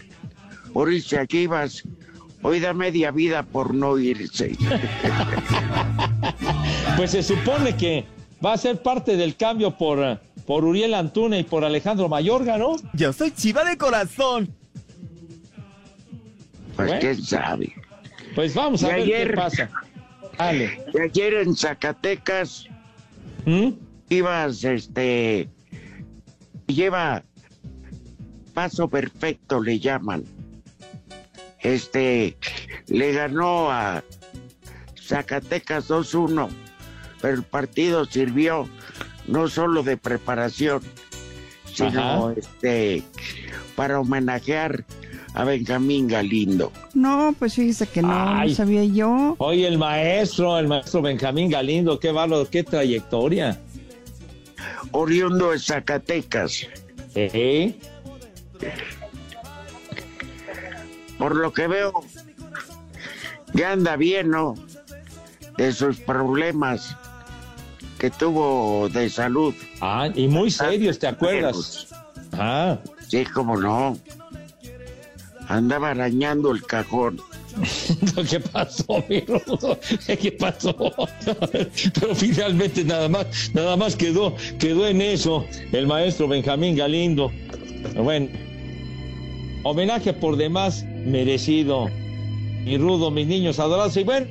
[0.73, 1.83] por irse a Chivas,
[2.41, 4.57] hoy da media vida por no irse.
[6.95, 8.05] Pues se supone que
[8.45, 12.57] va a ser parte del cambio por, eh, por Uriel Antuna y por Alejandro Mayorga,
[12.57, 12.75] ¿no?
[12.93, 14.53] Yo soy chiva de corazón.
[16.75, 17.01] Pues Bueno.
[17.01, 17.73] quién sabe.
[18.35, 19.69] Pues vamos a Y ver ayer- qué pasa.
[20.37, 20.85] Dale.
[20.93, 22.67] Y ayer en Zacatecas
[23.45, 23.69] ¿Mm?
[24.09, 25.49] ibas, este,
[26.67, 27.23] lleva
[28.53, 30.23] paso perfecto, le llaman.
[31.61, 32.37] Este,
[32.87, 34.03] le ganó a
[35.01, 36.47] Zacatecas 2-1,
[37.21, 38.67] pero el partido sirvió
[39.27, 40.81] no solo de preparación,
[41.73, 42.33] sino Ajá.
[42.37, 43.03] este,
[43.75, 44.85] para homenajear
[45.33, 46.71] a Benjamín Galindo.
[46.93, 48.49] No, pues fíjese que no, Ay.
[48.49, 49.35] no sabía yo.
[49.37, 53.59] Oye, el maestro, el maestro Benjamín Galindo, qué bárbaro, qué trayectoria.
[54.91, 56.65] Oriundo de Zacatecas.
[57.13, 57.75] ¿Eh?
[61.19, 61.93] Por lo que veo,
[63.53, 64.55] ya anda bien, ¿no?
[65.57, 66.95] De sus problemas
[67.97, 69.53] que tuvo de salud.
[69.81, 71.87] Ah, y muy serios, ¿te acuerdas?
[72.33, 72.77] Ah.
[73.07, 73.97] Sí, cómo no.
[75.47, 77.21] Andaba arañando el cajón.
[78.29, 79.79] ¿Qué pasó, mi Rudo?
[80.21, 80.75] ¿Qué pasó?
[81.99, 87.31] Pero finalmente nada más, nada más quedó, quedó en eso el maestro Benjamín Galindo.
[87.95, 88.27] Bueno,
[89.63, 91.89] homenaje por demás merecido.
[92.63, 93.95] Mi Rudo, mis niños adorados.
[93.95, 94.27] Y bueno,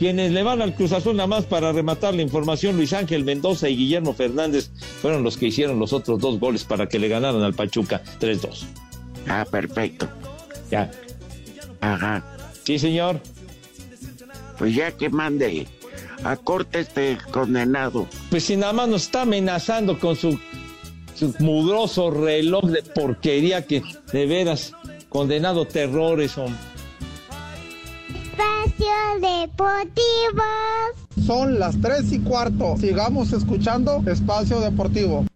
[0.00, 3.68] quienes le van al Cruz Azul nada más para rematar la información, Luis Ángel Mendoza
[3.68, 4.70] y Guillermo Fernández
[5.02, 8.64] fueron los que hicieron los otros dos goles para que le ganaran al Pachuca 3-2.
[9.28, 10.08] Ah, perfecto.
[10.70, 10.90] Ya.
[11.82, 12.24] Ajá.
[12.64, 13.20] Sí, señor.
[14.56, 15.66] Pues ya que mande
[16.24, 18.08] a corte este condenado.
[18.30, 20.40] Pues si nada más nos está amenazando con su,
[21.14, 23.82] su mugroso reloj de porquería que
[24.14, 24.72] de veras
[25.10, 26.69] condenado terrores, hombre
[28.80, 30.44] espacios deportivos.
[31.26, 32.76] Son las 3 y cuarto.
[32.78, 35.26] Sigamos escuchando Espacio Deportivo.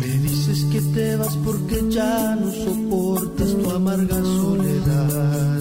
[0.00, 5.51] Me dices que te vas porque ya no soportas tu amarga soledad.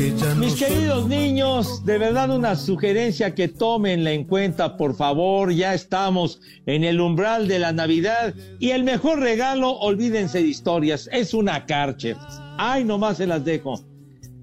[0.00, 4.96] Que ya no Mis queridos niños, de verdad una sugerencia que tómenla en cuenta, por
[4.96, 5.52] favor.
[5.52, 11.06] Ya estamos en el umbral de la Navidad y el mejor regalo, olvídense de historias,
[11.12, 12.16] es una Karcher.
[12.56, 13.78] Ay, nomás se las dejo.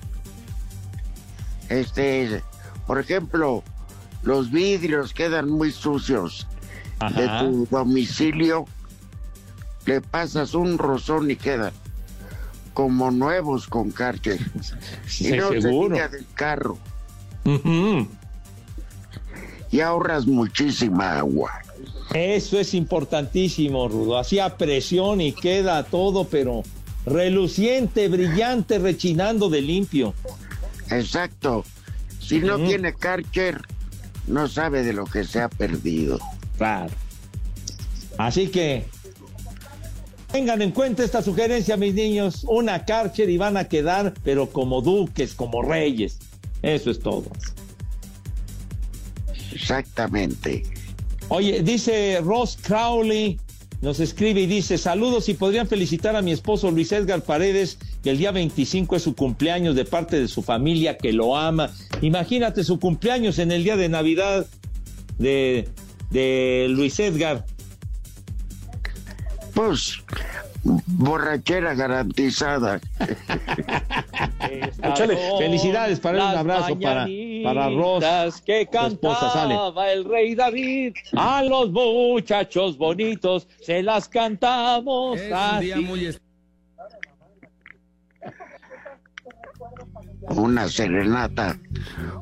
[1.69, 2.43] este,
[2.88, 3.63] por ejemplo,
[4.23, 6.47] los vidrios quedan muy sucios
[7.09, 8.65] de tu domicilio,
[9.85, 11.73] le pasas un rozón y quedan
[12.73, 14.39] como nuevos con Karcher.
[15.07, 15.95] Sí, y no se seguro.
[15.95, 16.77] del carro.
[19.71, 21.51] Y ahorras muchísima agua.
[22.13, 24.17] Eso es importantísimo, Rudo.
[24.17, 26.63] Así a presión y queda todo, pero
[27.05, 30.13] reluciente, brillante, rechinando de limpio.
[30.89, 31.65] Exacto.
[32.19, 33.61] Si no tiene Karcher,
[34.27, 36.19] no sabe de lo que se ha perdido.
[38.18, 38.86] Así que
[40.32, 42.45] tengan en cuenta esta sugerencia, mis niños.
[42.47, 46.20] Una Karcher y van a quedar, pero como duques, como reyes.
[46.61, 47.26] Eso es todo.
[49.51, 50.64] Exactamente.
[51.30, 53.39] Oye, dice Ross Crowley,
[53.82, 58.11] nos escribe y dice, saludos y podrían felicitar a mi esposo Luis Edgar Paredes, que
[58.11, 61.72] el día 25 es su cumpleaños de parte de su familia que lo ama.
[62.01, 64.47] Imagínate su cumpleaños en el día de Navidad
[65.18, 65.70] de,
[66.14, 67.43] de Luis Edgar.
[69.53, 70.01] Pues,
[70.64, 72.80] borrachera garantizada.
[74.84, 75.18] Échale.
[75.38, 77.07] Felicidades para él, un abrazo para,
[77.43, 78.03] para Ross.
[78.03, 80.93] mañanitas que esposa, cantaba el rey David.
[81.16, 85.20] A los muchachos bonitos se las cantamos.
[85.32, 86.18] así.
[90.30, 91.59] Una serenata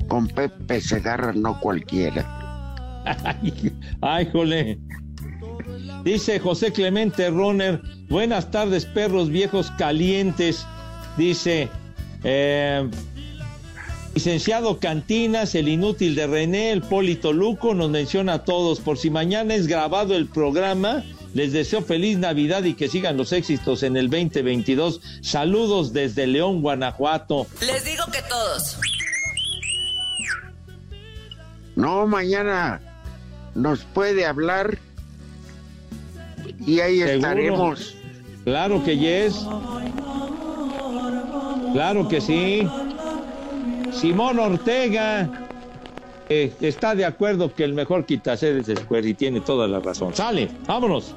[0.07, 2.40] con Pepe Segarra, no cualquiera.
[4.01, 4.79] Ay, jole.
[6.03, 10.65] Dice José Clemente Roner, buenas tardes, perros viejos calientes.
[11.15, 11.69] Dice,
[12.23, 12.89] eh,
[14.15, 18.79] licenciado Cantinas, el inútil de René, el Polito Luco, nos menciona a todos.
[18.79, 21.03] Por si mañana es grabado el programa,
[21.35, 25.01] les deseo feliz Navidad y que sigan los éxitos en el 2022.
[25.21, 27.45] Saludos desde León, Guanajuato.
[27.61, 28.77] Les digo que todos.
[31.75, 32.81] No, mañana
[33.55, 34.77] nos puede hablar
[36.65, 37.15] y ahí Seguro.
[37.15, 37.95] estaremos.
[38.43, 39.45] Claro que yes.
[41.73, 42.67] Claro que sí.
[43.91, 45.29] Simón Ortega
[46.29, 50.13] eh, está de acuerdo que el mejor quitacer es Square y tiene toda la razón.
[50.13, 51.15] Sale, vámonos.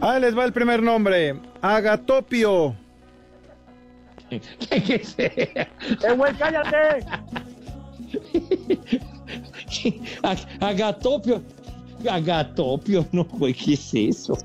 [0.00, 1.40] Ahí les va el primer nombre.
[1.60, 2.76] Agatopio.
[4.28, 5.66] ¿Qué es ¡Eh,
[6.16, 7.04] güey, cállate!
[10.22, 11.42] Ag- Agatopio.
[12.08, 14.36] Agatopio, no, güey, ¿qué es eso?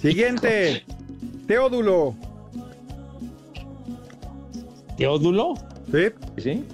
[0.00, 0.84] Siguiente.
[1.48, 2.14] Teodulo.
[4.96, 5.54] ¿Teodulo?
[5.90, 6.06] Sí.
[6.42, 6.64] Sí.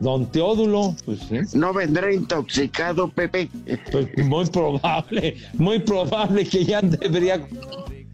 [0.00, 1.38] Don Teodulo, pues sí.
[1.58, 3.48] ¿No vendrá intoxicado, Pepe?
[3.90, 7.46] Pues muy probable, muy probable que ya debería.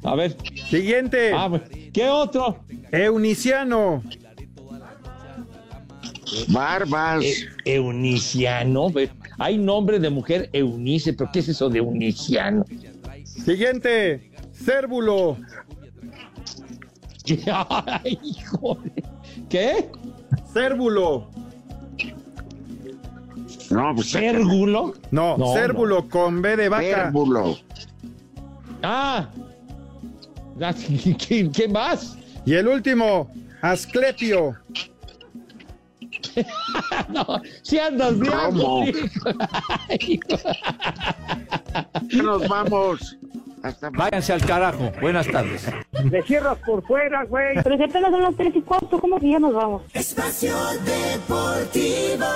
[0.05, 0.37] A ver.
[0.71, 1.33] Siguiente.
[1.35, 1.51] Ah,
[1.93, 2.59] ¿Qué otro?
[2.93, 4.03] Euniciano.
[6.49, 7.25] Barbas.
[7.25, 8.93] E- Euniciano.
[9.39, 12.65] Hay nombre de mujer Eunice, pero ¿qué es eso de Euniciano?
[13.25, 14.31] Siguiente.
[14.53, 15.37] Cérvulo.
[18.03, 18.19] Ay.
[19.49, 19.89] ¿Qué?
[20.53, 21.31] Cérvulo.
[23.71, 24.95] No, pues, ¿Cérvulo?
[25.11, 27.05] No, No, cérvulo con B de vaca.
[27.05, 27.57] Cérvulo.
[28.83, 29.29] Ah.
[30.61, 30.75] Ah,
[31.29, 32.17] ¿Qué, qué más?
[32.45, 33.31] Y el último,
[33.63, 34.55] Asclepio.
[37.09, 38.33] no, si andas bien.
[38.33, 38.85] ¿Cómo?
[38.85, 40.37] hijo.
[42.09, 43.17] Ya Nos vamos.
[43.63, 44.91] Hasta Váyanse al carajo.
[45.01, 45.67] Buenas tardes.
[46.11, 47.63] ¡Le cierras por fuera, güey!
[47.63, 49.83] Pero si apenas son las 3 y cuarto, ¿cómo que ya nos vamos?
[49.95, 50.55] Espacio
[50.85, 52.27] Deportivo.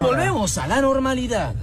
[0.00, 1.54] Volvemos a la normalidad.